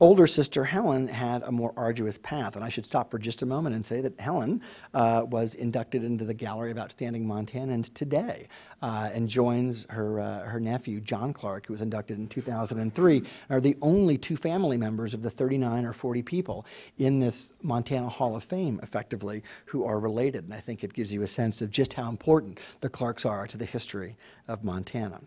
[0.00, 3.46] older sister Helen had a more arduous path, and I should stop for just a
[3.46, 4.62] moment and say that Helen
[4.94, 8.48] uh, was inducted into the Gallery of Outstanding Montanans today
[8.80, 13.60] uh, and joins her, uh, her nephew, John Clark, who was inducted in 2003, are
[13.60, 16.66] the only two family members of the 39 or 40 people
[16.98, 20.44] in this Montana Hall of Fame, effectively, who are related.
[20.44, 23.46] And I think it gives you a sense of just how important the Clarks are
[23.46, 24.16] to the history
[24.48, 25.20] of Montana.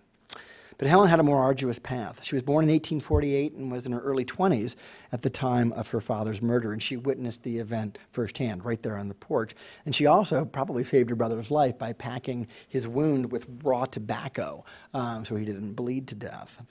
[0.84, 2.26] But Helen had a more arduous path.
[2.26, 4.76] She was born in 1848 and was in her early 20s
[5.14, 8.98] at the time of her father's murder, and she witnessed the event firsthand right there
[8.98, 9.56] on the porch.
[9.86, 14.66] And she also probably saved her brother's life by packing his wound with raw tobacco
[14.94, 16.62] um, so he didn't bleed to death.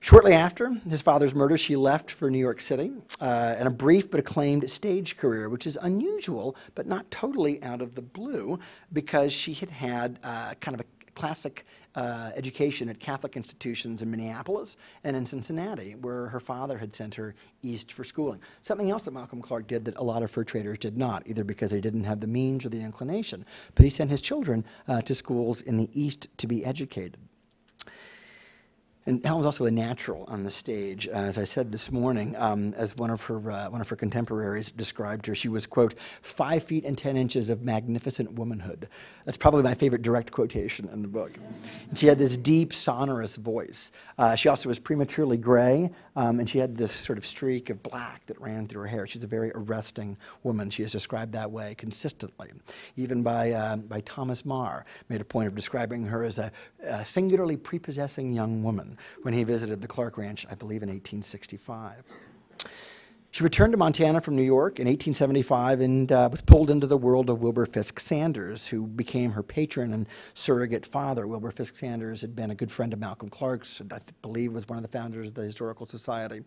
[0.00, 2.92] Shortly after his father's murder, she left for New York City
[3.22, 7.80] uh, and a brief but acclaimed stage career, which is unusual but not totally out
[7.80, 8.58] of the blue
[8.92, 11.64] because she had had uh, kind of a classic
[11.98, 17.16] uh, education at Catholic institutions in Minneapolis and in Cincinnati, where her father had sent
[17.16, 18.40] her east for schooling.
[18.60, 21.42] Something else that Malcolm Clark did that a lot of fur traders did not, either
[21.42, 25.02] because they didn't have the means or the inclination, but he sent his children uh,
[25.02, 27.16] to schools in the east to be educated.
[29.08, 31.08] And Helen was also a natural on the stage.
[31.08, 33.96] Uh, as I said this morning, um, as one of her uh, one of her
[33.96, 38.86] contemporaries described her, she was quote five feet and ten inches of magnificent womanhood.
[39.24, 41.32] That's probably my favorite direct quotation in the book.
[41.88, 43.92] And she had this deep, sonorous voice.
[44.18, 47.82] Uh, she also was prematurely gray, um, and she had this sort of streak of
[47.82, 49.06] black that ran through her hair.
[49.06, 50.68] She's a very arresting woman.
[50.68, 52.50] She is described that way consistently,
[52.96, 56.52] even by uh, by Thomas Meagher made a point of describing her as a,
[56.84, 62.04] a singularly prepossessing young woman when he visited the Clark Ranch, I believe in 1865.
[63.30, 66.96] She returned to Montana from New York in 1875 and uh, was pulled into the
[66.96, 71.26] world of Wilbur Fisk Sanders, who became her patron and surrogate father.
[71.26, 74.78] Wilbur Fisk Sanders had been a good friend of Malcolm Clark's, I believe was one
[74.78, 76.42] of the founders of the Historical Society,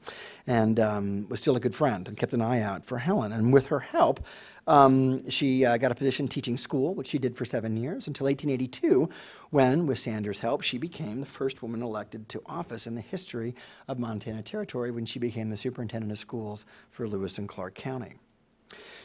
[0.48, 3.32] and um, was still a good friend and kept an eye out for Helen.
[3.32, 4.26] And with her help,
[4.68, 8.26] um, she uh, got a position teaching school, which she did for seven years, until
[8.26, 9.10] 1882,
[9.50, 13.56] when, with Sanders' help, she became the first woman elected to office in the history
[13.88, 18.16] of Montana Territory when she became the superintendent of schools for Lewis and Clark County.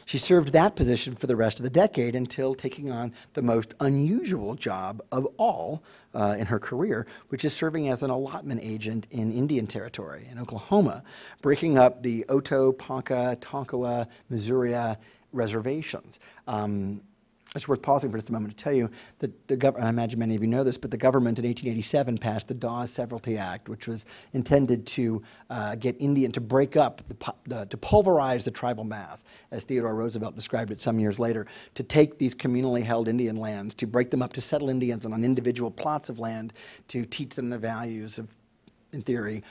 [0.05, 3.73] She served that position for the rest of the decade until taking on the most
[3.81, 9.07] unusual job of all uh, in her career, which is serving as an allotment agent
[9.11, 11.03] in Indian Territory in Oklahoma,
[11.41, 14.73] breaking up the Oto, Ponca, Tonkawa, Missouri
[15.31, 16.19] reservations.
[16.47, 17.01] Um,
[17.55, 20.19] it's worth pausing for just a moment to tell you that the government, I imagine
[20.19, 23.69] many of you know this, but the government in 1887 passed the Dawes Severalty Act,
[23.69, 28.51] which was intended to uh, get Indian, to break up, the, the, to pulverize the
[28.51, 33.07] tribal mass, as Theodore Roosevelt described it some years later, to take these communally held
[33.07, 36.53] Indian lands, to break them up, to settle Indians on individual plots of land,
[36.89, 38.27] to teach them the values of,
[38.91, 39.41] in theory,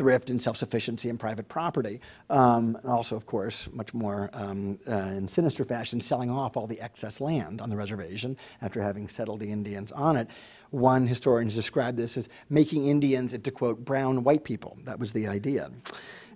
[0.00, 2.00] thrift and self-sufficiency and private property.
[2.30, 6.66] Um, and also, of course, much more um, uh, in sinister fashion, selling off all
[6.66, 10.28] the excess land on the reservation after having settled the Indians on it.
[10.70, 14.78] One historian has described this as making Indians into, quote, brown white people.
[14.84, 15.70] That was the idea.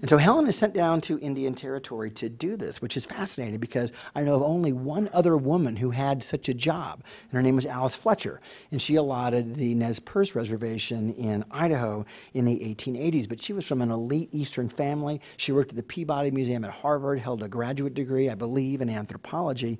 [0.01, 3.59] And so Helen is sent down to Indian Territory to do this, which is fascinating
[3.59, 7.43] because I know of only one other woman who had such a job, and her
[7.43, 8.41] name was Alice Fletcher.
[8.71, 12.05] And she allotted the Nez Perce Reservation in Idaho
[12.35, 13.29] in the 1880s.
[13.29, 15.21] But she was from an elite Eastern family.
[15.37, 18.91] She worked at the Peabody Museum at Harvard, held a graduate degree, I believe, in
[18.91, 19.79] anthropology.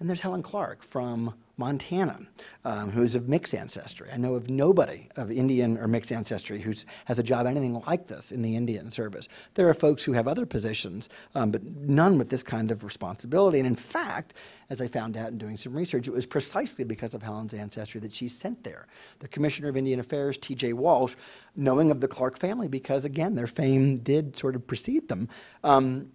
[0.00, 2.20] And there's Helen Clark from Montana,
[2.64, 4.08] um, who is of mixed ancestry.
[4.12, 6.72] I know of nobody of Indian or mixed ancestry who
[7.06, 9.28] has a job anything like this in the Indian service.
[9.54, 13.58] There are folks who have other positions, um, but none with this kind of responsibility.
[13.58, 14.34] And in fact,
[14.70, 18.00] as I found out in doing some research, it was precisely because of Helen's ancestry
[18.02, 18.86] that she's sent there.
[19.18, 20.74] The Commissioner of Indian Affairs, T.J.
[20.74, 21.14] Walsh,
[21.56, 25.28] knowing of the Clark family, because again, their fame did sort of precede them,
[25.64, 26.12] um,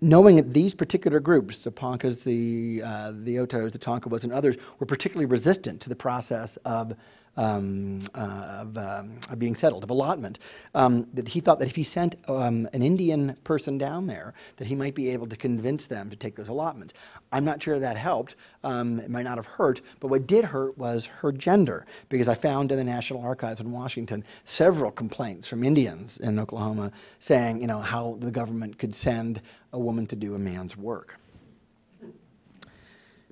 [0.00, 4.56] knowing that these particular groups, the Poncas, the, uh, the Otos, the Tonkawas, and others,
[4.78, 6.94] were particularly resistant to the process of
[7.36, 10.38] um, uh, of, um, of being settled, of allotment,
[10.74, 14.66] um, that he thought that if he sent um, an Indian person down there, that
[14.66, 16.94] he might be able to convince them to take those allotments.
[17.32, 18.36] I'm not sure that helped.
[18.62, 22.34] Um, it might not have hurt, but what did hurt was her gender, because I
[22.34, 27.66] found in the National Archives in Washington several complaints from Indians in Oklahoma saying, you
[27.66, 29.40] know, how the government could send
[29.72, 31.18] a woman to do a man's work.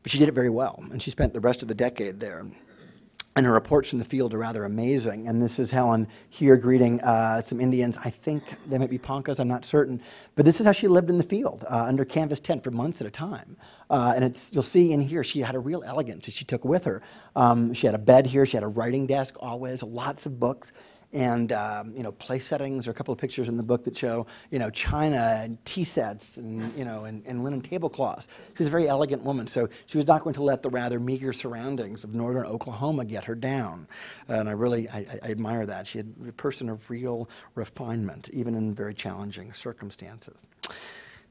[0.03, 2.45] But she did it very well, and she spent the rest of the decade there.
[3.35, 5.27] And her reports from the field are rather amazing.
[5.27, 7.97] And this is Helen here greeting uh, some Indians.
[8.05, 10.03] I think they might be Poncas, I'm not certain.
[10.35, 13.01] But this is how she lived in the field uh, under canvas tent for months
[13.01, 13.57] at a time.
[13.89, 16.85] Uh, and you'll see in here, she had a real elegance that she took with
[16.85, 17.01] her.
[17.35, 20.73] Um, she had a bed here, she had a writing desk always, lots of books
[21.13, 22.89] and um, you know play settings.
[22.89, 25.85] Are a couple of pictures in the book that show you know china and tea
[25.85, 28.29] sets and you know and, and linen tablecloths.
[28.57, 30.99] She was a very elegant woman, so she was not going to let the rather
[30.99, 33.87] meager surroundings of northern Oklahoma get her down.
[34.29, 35.87] And I really I, I admire that.
[35.87, 40.47] She had a person of real refinement, even in very challenging circumstances.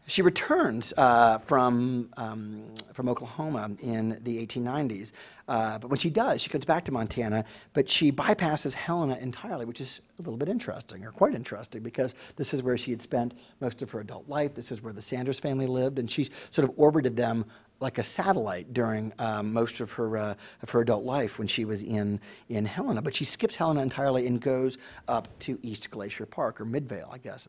[0.07, 5.11] She returns uh, from, um, from Oklahoma in the 1890s.
[5.47, 9.65] Uh, but when she does, she comes back to Montana, but she bypasses Helena entirely,
[9.65, 13.01] which is a little bit interesting, or quite interesting, because this is where she had
[13.01, 14.53] spent most of her adult life.
[14.53, 17.45] This is where the Sanders family lived, and she's sort of orbited them
[17.81, 21.65] like a satellite during um, most of her, uh, of her adult life when she
[21.65, 23.01] was in, in Helena.
[23.01, 24.77] But she skips Helena entirely and goes
[25.07, 27.47] up to East Glacier Park, or Midvale, I guess.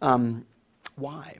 [0.00, 0.46] Um,
[0.96, 1.38] why?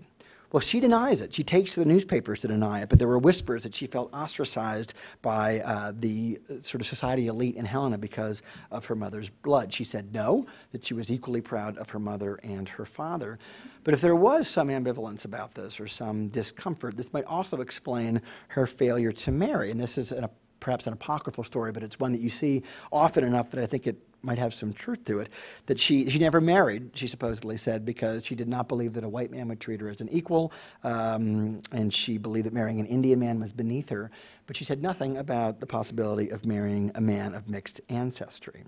[0.52, 1.34] Well, she denies it.
[1.34, 4.12] She takes to the newspapers to deny it, but there were whispers that she felt
[4.12, 4.92] ostracized
[5.22, 9.72] by uh, the sort of society elite in Helena because of her mother's blood.
[9.72, 13.38] She said no, that she was equally proud of her mother and her father.
[13.82, 18.20] But if there was some ambivalence about this or some discomfort, this might also explain
[18.48, 19.70] her failure to marry.
[19.70, 20.28] And this is an,
[20.62, 23.86] perhaps an apocryphal story, but it's one that you see often enough that I think
[23.86, 25.28] it might have some truth to it,
[25.66, 29.08] that she, she never married, she supposedly said, because she did not believe that a
[29.08, 30.52] white man would treat her as an equal,
[30.84, 34.12] um, and she believed that marrying an Indian man was beneath her.
[34.46, 38.62] But she said nothing about the possibility of marrying a man of mixed ancestry.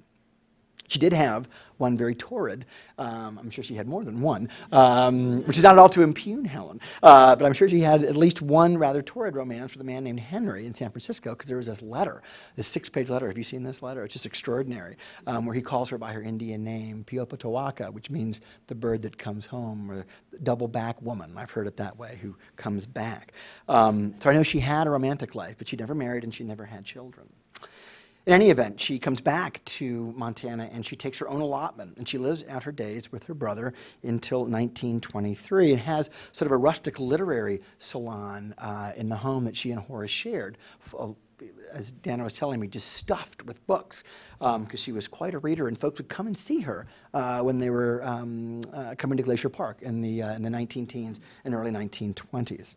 [0.88, 2.66] She did have one very torrid,
[2.98, 6.02] um, I'm sure she had more than one, um, which is not at all to
[6.02, 9.80] impugn Helen, uh, but I'm sure she had at least one rather torrid romance with
[9.80, 12.22] a man named Henry in San Francisco because there was this letter,
[12.56, 13.26] this six page letter.
[13.28, 14.04] Have you seen this letter?
[14.04, 18.40] It's just extraordinary, um, where he calls her by her Indian name, Piopatawaka, which means
[18.68, 20.06] the bird that comes home, or
[20.42, 21.36] double back woman.
[21.36, 23.32] I've heard it that way, who comes back.
[23.68, 26.44] Um, so I know she had a romantic life, but she never married and she
[26.44, 27.28] never had children.
[28.26, 32.08] In any event, she comes back to Montana and she takes her own allotment and
[32.08, 36.56] she lives out her days with her brother until 1923 and has sort of a
[36.56, 40.56] rustic literary salon uh, in the home that she and Horace shared.
[40.98, 41.08] Uh,
[41.70, 44.04] as Dana was telling me, just stuffed with books
[44.38, 47.40] because um, she was quite a reader, and folks would come and see her uh,
[47.40, 50.86] when they were um, uh, coming to Glacier Park in the, uh, in the 19
[50.86, 52.76] teens and early 1920s.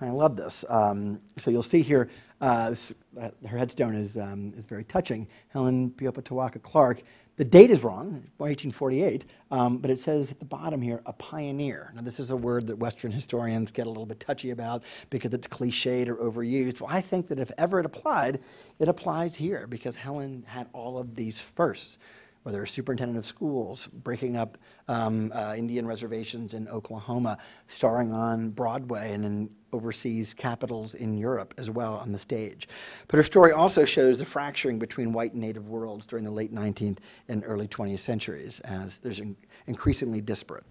[0.00, 0.64] I love this.
[0.68, 2.08] Um, so you'll see here,
[2.40, 2.74] uh,
[3.18, 5.26] uh, her headstone is, um, is very touching.
[5.48, 7.02] Helen Piopatawaka Clark.
[7.36, 11.92] The date is wrong, 1848, um, but it says at the bottom here, a pioneer.
[11.94, 15.34] Now, this is a word that Western historians get a little bit touchy about because
[15.34, 16.80] it's cliched or overused.
[16.80, 18.40] Well, I think that if ever it applied,
[18.78, 21.98] it applies here because Helen had all of these firsts
[22.46, 28.50] whether a superintendent of schools, breaking up um, uh, Indian reservations in Oklahoma, starring on
[28.50, 32.68] Broadway and in overseas capitals in Europe as well on the stage.
[33.08, 36.54] But her story also shows the fracturing between white and native worlds during the late
[36.54, 36.98] 19th
[37.28, 40.64] and early 20th centuries as there's in increasingly disparate.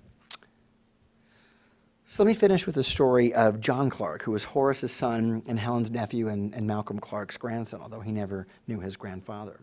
[2.08, 5.60] So let me finish with the story of John Clark, who was Horace's son and
[5.60, 9.60] Helen's nephew and, and Malcolm Clark's grandson, although he never knew his grandfather.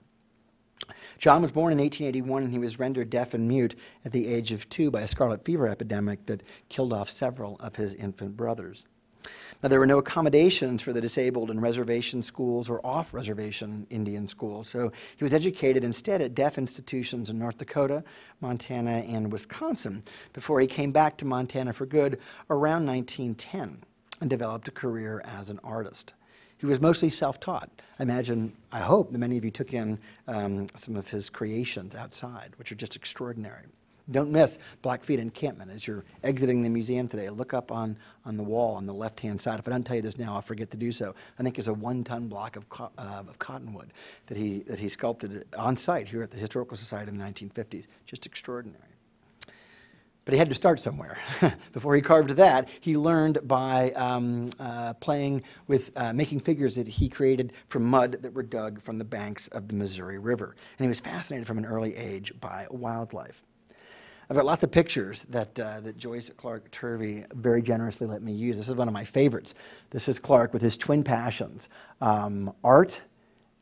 [1.19, 4.53] John was born in 1881 and he was rendered deaf and mute at the age
[4.53, 8.85] of two by a scarlet fever epidemic that killed off several of his infant brothers.
[9.63, 14.27] Now, there were no accommodations for the disabled in reservation schools or off reservation Indian
[14.27, 18.03] schools, so he was educated instead at deaf institutions in North Dakota,
[18.41, 20.03] Montana, and Wisconsin
[20.33, 22.19] before he came back to Montana for good
[22.51, 23.83] around 1910
[24.21, 26.15] and developed a career as an artist.
[26.59, 27.71] He was mostly self-taught.
[27.99, 29.99] I imagine, I hope that many of you took in
[30.29, 33.65] um, some of his creations outside, which are just extraordinary.
[34.11, 37.31] Don't miss Blackfeet encampment as you're exiting the museum today.
[37.31, 39.59] Look up on, on the wall on the left-hand side.
[39.59, 41.15] If I don't tell you this now, I'll forget to do so.
[41.39, 43.93] I think it's a one-ton block of, co uh, of cottonwood
[44.27, 47.87] that he, that he sculpted on site here at the Historical Society in the 1950s.
[48.07, 48.83] Just extraordinary.
[50.25, 51.19] But he had to start somewhere.
[51.73, 56.87] Before he carved that, he learned by um, uh, playing with uh, making figures that
[56.87, 60.55] he created from mud that were dug from the banks of the Missouri River.
[60.79, 63.43] And he was fascinated from an early age by wildlife.
[64.33, 68.33] I've got lots of pictures that, uh, that Joyce Clark Turvey very generously let me
[68.33, 68.57] use.
[68.57, 69.55] This is one of my favorites.
[69.91, 71.69] This is Clark with his twin passions
[72.01, 72.99] um, art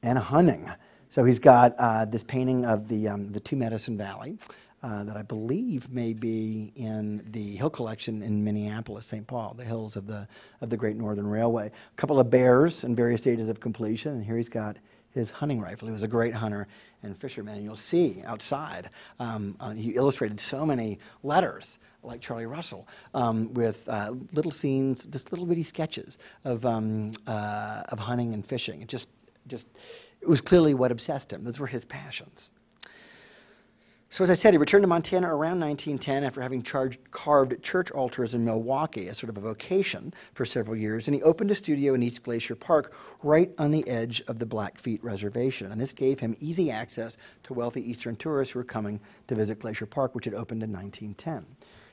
[0.04, 0.70] and hunting.
[1.08, 4.38] So he's got uh, this painting of the, um, the Two Medicine Valley
[4.84, 9.26] uh, that I believe may be in the Hill Collection in Minneapolis, St.
[9.26, 10.28] Paul, the hills of the,
[10.60, 11.66] of the Great Northern Railway.
[11.66, 14.76] A couple of bears in various stages of completion, and here he's got
[15.12, 15.88] his hunting rifle.
[15.88, 16.66] He was a great hunter
[17.02, 22.46] and fisherman, and you'll see outside, um, uh, he illustrated so many letters like Charlie
[22.46, 28.32] Russell, um, with uh, little scenes, just little bitty sketches of, um, uh, of hunting
[28.32, 28.82] and fishing.
[28.82, 29.08] It just,
[29.46, 29.66] just,
[30.20, 31.44] it was clearly what obsessed him.
[31.44, 32.50] Those were his passions.
[34.12, 37.92] So, as I said, he returned to Montana around 1910 after having charged, carved church
[37.92, 41.06] altars in Milwaukee as sort of a vocation for several years.
[41.06, 42.92] And he opened a studio in East Glacier Park
[43.22, 45.70] right on the edge of the Blackfeet Reservation.
[45.70, 48.98] And this gave him easy access to wealthy Eastern tourists who were coming
[49.28, 51.46] to visit Glacier Park, which had opened in 1910.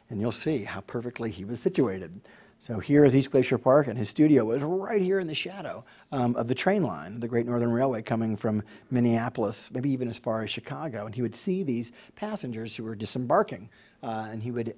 [0.10, 2.20] And you'll see how perfectly he was situated.
[2.60, 5.86] So here is East Glacier Park, and his studio was right here in the shadow
[6.12, 10.18] um, of the train line, the Great Northern Railway coming from Minneapolis, maybe even as
[10.18, 11.06] far as Chicago.
[11.06, 13.70] And he would see these passengers who were disembarking,
[14.04, 14.76] uh, and he would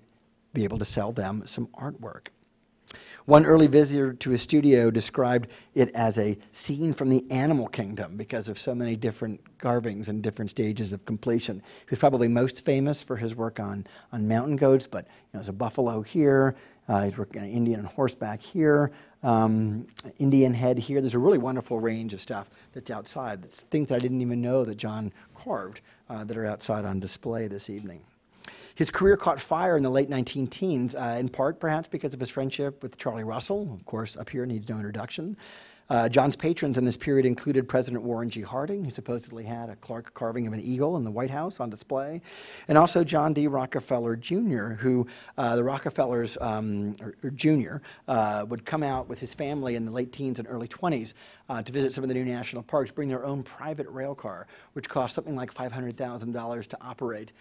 [0.54, 2.28] be able to sell them some artwork.
[3.26, 8.18] One early visitor to his studio described it as a scene from the animal kingdom
[8.18, 11.58] because of so many different carvings and different stages of completion.
[11.82, 15.40] He was probably most famous for his work on, on mountain goats, but you know,
[15.40, 16.56] there's a buffalo here,
[16.90, 19.86] uh, he's working on Indian horseback here, um,
[20.18, 21.00] Indian head here.
[21.00, 23.44] There's a really wonderful range of stuff that's outside.
[23.44, 27.00] That's things that I didn't even know that John carved uh, that are outside on
[27.00, 28.02] display this evening.
[28.74, 32.20] His career caught fire in the late 19 teens, uh, in part perhaps because of
[32.20, 33.72] his friendship with Charlie Russell.
[33.74, 35.38] Of course, up here needs no introduction.
[35.90, 38.42] Uh, John's patrons in this period included President Warren G.
[38.42, 41.70] Harding, who supposedly had a Clark carving of an eagle in the White House on
[41.70, 42.22] display,
[42.68, 43.48] and also John D.
[43.48, 47.78] Rockefeller Jr., who uh, the Rockefellers, um, or, or Jr.,
[48.08, 51.14] uh, would come out with his family in the late teens and early 20s
[51.50, 54.46] uh, to visit some of the new national parks, bring their own private rail car,
[54.74, 57.32] which cost something like $500,000 to operate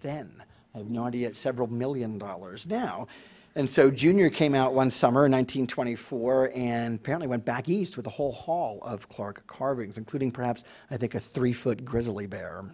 [0.00, 0.42] then.
[0.74, 3.08] I have no idea, it's several million dollars now.
[3.56, 8.06] And so Junior came out one summer in 1924 and apparently went back east with
[8.06, 12.64] a whole haul of Clark carvings, including perhaps, I think, a three foot grizzly bear.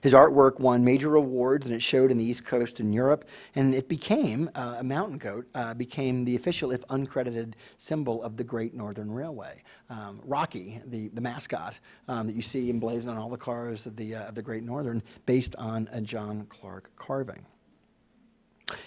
[0.00, 3.24] His artwork won major awards and it showed in the East Coast and Europe,
[3.54, 8.36] and it became uh, a mountain goat, uh, became the official, if uncredited, symbol of
[8.36, 9.62] the Great Northern Railway.
[9.90, 11.78] Um, Rocky, the, the mascot
[12.08, 14.64] um, that you see emblazoned on all the cars of the, uh, of the Great
[14.64, 17.44] Northern, based on a John Clark carving.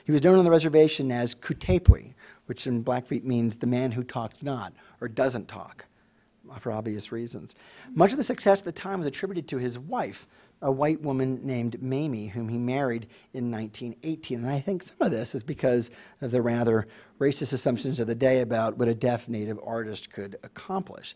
[0.03, 2.13] He was known on the reservation as Kutepwi,
[2.47, 5.85] which in Blackfeet means the man who talks not or doesn't talk,
[6.51, 7.55] uh, for obvious reasons.
[7.93, 10.27] Much of the success at the time was attributed to his wife,
[10.61, 14.39] a white woman named Mamie, whom he married in 1918.
[14.39, 15.89] And I think some of this is because
[16.21, 16.85] of the rather
[17.19, 21.15] racist assumptions of the day about what a deaf native artist could accomplish.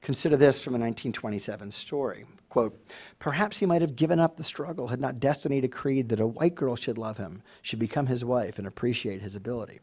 [0.00, 2.24] Consider this from a 1927 story.
[2.48, 2.82] Quote,
[3.18, 6.54] Perhaps he might have given up the struggle had not destiny decreed that a white
[6.54, 9.80] girl should love him, should become his wife, and appreciate his ability.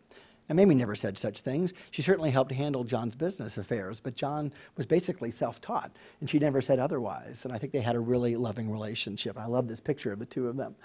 [0.50, 1.74] And Mamie never said such things.
[1.92, 6.40] She certainly helped handle John's business affairs, but John was basically self taught, and she
[6.40, 7.44] never said otherwise.
[7.44, 9.38] And I think they had a really loving relationship.
[9.38, 10.76] I love this picture of the two of them.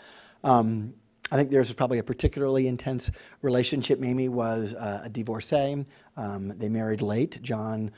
[0.44, 0.94] Um,
[1.30, 3.10] I think theirs was probably a particularly intense
[3.40, 3.98] relationship.
[3.98, 5.86] Mamie was uh, a divorcee.
[6.16, 7.40] Um, they married late.
[7.40, 7.90] John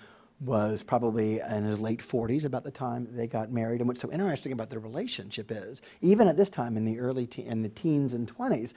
[0.45, 3.81] was probably in his late 40s about the time they got married.
[3.81, 7.27] And what's so interesting about their relationship is, even at this time in the early
[7.27, 8.73] te- in the teens and 20s,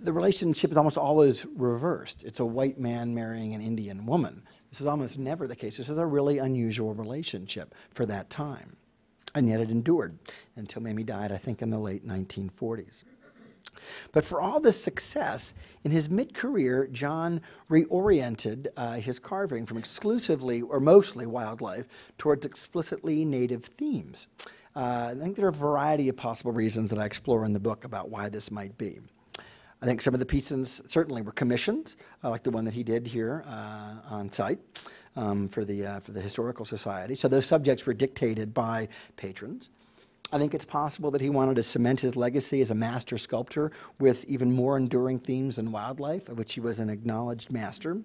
[0.00, 2.22] the relationship is almost always reversed.
[2.22, 4.42] It's a white man marrying an Indian woman.
[4.70, 5.76] This is almost never the case.
[5.76, 8.76] This is a really unusual relationship for that time.
[9.34, 10.18] And yet it endured
[10.56, 13.04] until Mamie died, I think, in the late 1940s.
[14.12, 15.54] But for all this success,
[15.84, 22.44] in his mid career, John reoriented uh, his carving from exclusively or mostly wildlife towards
[22.44, 24.26] explicitly native themes.
[24.74, 27.60] Uh, I think there are a variety of possible reasons that I explore in the
[27.60, 29.00] book about why this might be.
[29.80, 32.82] I think some of the pieces certainly were commissions, uh, like the one that he
[32.82, 34.58] did here uh, on site
[35.14, 37.14] um, for, the, uh, for the Historical Society.
[37.14, 39.70] So those subjects were dictated by patrons.
[40.30, 43.72] I think it's possible that he wanted to cement his legacy as a master sculptor
[43.98, 48.02] with even more enduring themes than wildlife, of which he was an acknowledged master.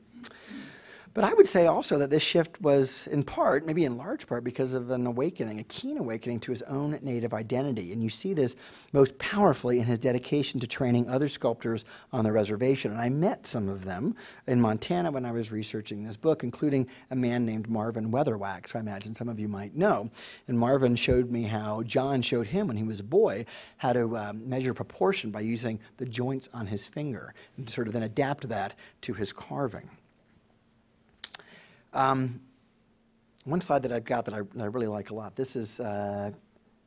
[1.13, 4.43] But I would say also that this shift was in part, maybe in large part,
[4.43, 7.93] because of an awakening, a keen awakening to his own native identity.
[7.93, 8.55] And you see this
[8.93, 12.91] most powerfully in his dedication to training other sculptors on the reservation.
[12.91, 14.15] And I met some of them
[14.47, 18.79] in Montana when I was researching this book, including a man named Marvin Weatherwax, I
[18.79, 20.09] imagine some of you might know.
[20.47, 23.45] And Marvin showed me how John showed him when he was a boy
[23.77, 27.93] how to um, measure proportion by using the joints on his finger and sort of
[27.93, 29.91] then adapt that to his carving.
[31.93, 32.41] Um,
[33.45, 35.35] one slide that I've got that I, that I, really like a lot.
[35.35, 36.31] This is uh,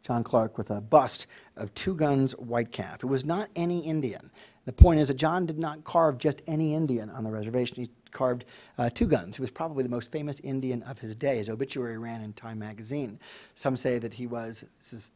[0.03, 1.27] John Clark with a bust
[1.57, 3.05] of Two Guns White Calf.
[3.05, 4.31] It was not any Indian.
[4.65, 7.77] The point is that John did not carve just any Indian on the reservation.
[7.77, 8.47] He carved
[8.79, 11.37] uh, Two Guns, He was probably the most famous Indian of his day.
[11.37, 13.21] His obituary ran in Time magazine.
[13.55, 15.13] Some say that he was, this is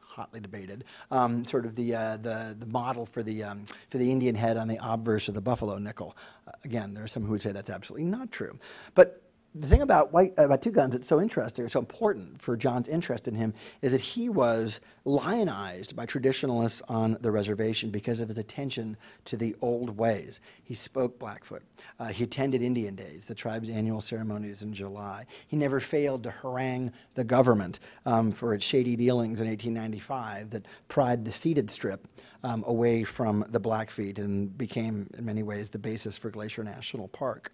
[0.00, 4.10] hotly debated, um, sort of the, uh, the, the model for the, um, for the
[4.10, 6.16] Indian head on the obverse of the buffalo nickel.
[6.46, 8.58] Uh, again, there are some who would say that's absolutely not true.
[8.94, 9.21] But
[9.54, 12.88] the thing about white about two guns that's so interesting or so important for John's
[12.88, 18.28] interest in him is that he was lionized by traditionalists on the reservation because of
[18.28, 18.96] his attention
[19.26, 20.40] to the old ways.
[20.62, 21.62] He spoke Blackfoot.
[22.00, 25.26] Uh, he attended Indian Days, the tribe's annual ceremonies in July.
[25.46, 30.66] He never failed to harangue the government um, for its shady dealings in 1895 that
[30.88, 32.08] pried the ceded strip
[32.42, 37.08] um, away from the Blackfeet and became, in many ways, the basis for Glacier National
[37.08, 37.52] Park.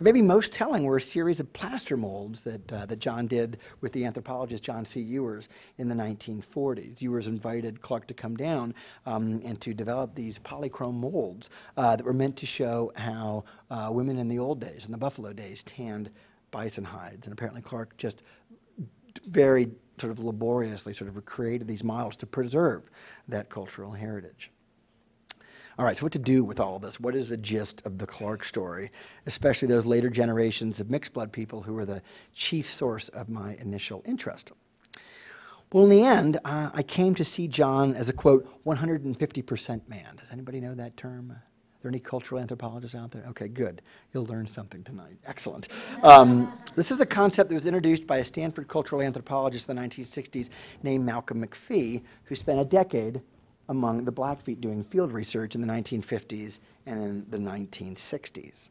[0.00, 3.58] But maybe most telling were a series of plaster molds that, uh, that John did
[3.82, 4.98] with the anthropologist John C.
[4.98, 7.02] Ewers in the 1940s.
[7.02, 8.74] Ewers invited Clark to come down
[9.04, 13.90] um, and to develop these polychrome molds uh, that were meant to show how uh,
[13.92, 16.08] women in the old days, in the buffalo days, tanned
[16.50, 17.26] bison hides.
[17.26, 18.22] And apparently Clark just
[19.26, 19.68] very
[20.00, 22.90] sort of laboriously sort of recreated these models to preserve
[23.28, 24.50] that cultural heritage.
[25.80, 27.00] All right, so what to do with all this?
[27.00, 28.90] What is the gist of the Clark story,
[29.24, 32.02] especially those later generations of mixed blood people who were the
[32.34, 34.52] chief source of my initial interest?
[35.72, 40.16] Well, in the end, uh, I came to see John as a quote, 150% man.
[40.16, 41.30] Does anybody know that term?
[41.30, 41.42] Are
[41.80, 43.24] there any cultural anthropologists out there?
[43.30, 43.80] Okay, good.
[44.12, 45.16] You'll learn something tonight.
[45.24, 45.68] Excellent.
[46.02, 49.80] Um, this is a concept that was introduced by a Stanford cultural anthropologist in the
[49.80, 50.50] 1960s
[50.82, 53.22] named Malcolm McFee, who spent a decade
[53.70, 58.68] among the Blackfeet doing field research in the 1950s and in the 1960s.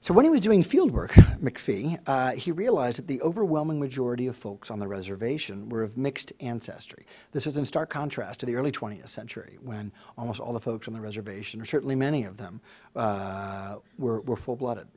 [0.00, 1.12] So when he was doing field work,
[1.42, 5.96] McFee, uh, he realized that the overwhelming majority of folks on the reservation were of
[5.96, 7.06] mixed ancestry.
[7.32, 10.88] This was in stark contrast to the early 20th century, when almost all the folks
[10.88, 12.60] on the reservation, or certainly many of them,
[12.96, 14.88] uh, were, were full-blooded.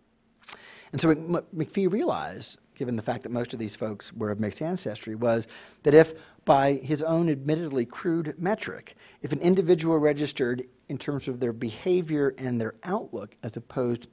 [0.91, 4.59] And so McFee realized given the fact that most of these folks were of mixed
[4.59, 5.45] ancestry, was
[5.84, 6.15] that if,
[6.45, 12.34] by his own admittedly crude metric, if an individual registered in terms of their behavior
[12.39, 14.07] and their outlook as opposed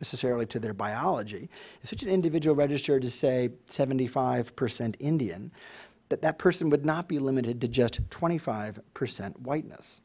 [0.00, 1.50] necessarily to their biology,
[1.82, 5.50] if such an individual registered as, say, 75% Indian,
[6.08, 10.00] that that person would not be limited to just 25% whiteness.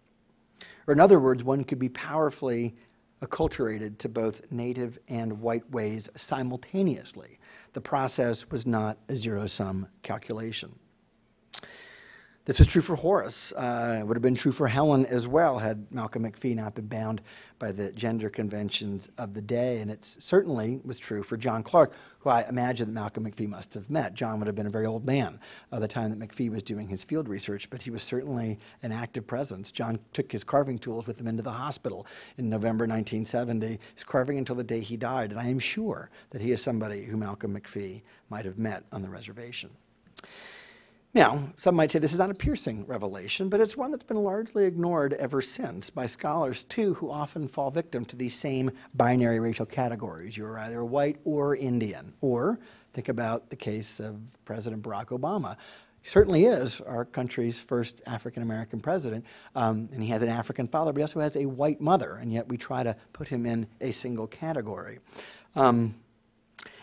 [0.87, 2.73] Or in other words, one could be powerfully
[3.21, 7.37] acculturated to both native and white ways simultaneously.
[7.77, 10.79] The process was not a zero sum calculation.
[12.47, 13.51] This was true for Horace.
[13.51, 16.87] Uh, it would have been true for Helen as well had Malcolm McFee not been
[16.87, 17.21] bound
[17.59, 19.81] by the gender conventions of the day.
[19.81, 23.73] And it certainly was true for John Clark, who I imagine that Malcolm McFee must
[23.73, 24.13] have met.
[24.13, 25.41] John would have been a very old man
[25.73, 28.93] at the time that McFee was doing his field research, but he was certainly an
[28.93, 29.69] active presence.
[29.69, 33.77] John took his carving tools with him into the hospital in November 1970.
[33.93, 35.31] He's carving until the day he died.
[35.31, 39.01] And I am sure that he is somebody who Malcolm McFee might have met on
[39.01, 39.71] the reservation.
[41.17, 44.23] Now, some might say this is not a piercing revelation, but it's one that's been
[44.23, 49.39] largely ignored ever since by scholars, too, who often fall victim to these same binary
[49.39, 50.37] racial categories.
[50.37, 52.13] You're either white or Indian.
[52.21, 52.59] Or
[52.93, 55.57] think about the case of President Barack Obama.
[56.03, 60.67] He certainly is our country's first African American president, um, and he has an African
[60.67, 63.47] father, but he also has a white mother, and yet we try to put him
[63.47, 64.99] in a single category.
[65.55, 65.95] Um,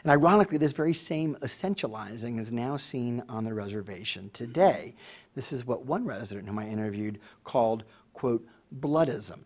[0.05, 4.95] and ironically, this very same essentializing is now seen on the reservation today.
[5.35, 8.47] This is what one resident whom I interviewed called, quote,
[8.79, 9.39] bloodism.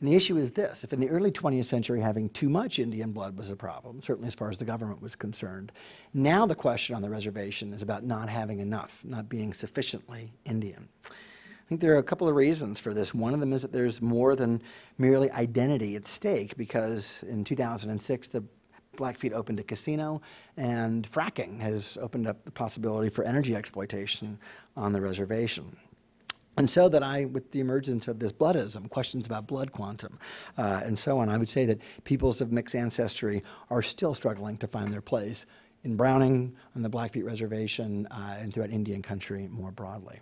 [0.00, 3.12] And the issue is this if in the early 20th century having too much Indian
[3.12, 5.72] blood was a problem, certainly as far as the government was concerned,
[6.14, 10.88] now the question on the reservation is about not having enough, not being sufficiently Indian.
[11.04, 13.14] I think there are a couple of reasons for this.
[13.14, 14.62] One of them is that there's more than
[14.96, 18.42] merely identity at stake because in 2006 the
[18.96, 20.20] Blackfeet opened a casino,
[20.56, 24.38] and fracking has opened up the possibility for energy exploitation
[24.76, 25.76] on the reservation.
[26.58, 30.18] And so that I, with the emergence of this bloodism, questions about blood quantum,
[30.58, 34.58] uh, and so on, I would say that peoples of mixed ancestry are still struggling
[34.58, 35.46] to find their place
[35.84, 40.20] in Browning, on the Blackfeet Reservation, uh, and throughout Indian country more broadly.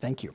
[0.00, 0.34] Thank you.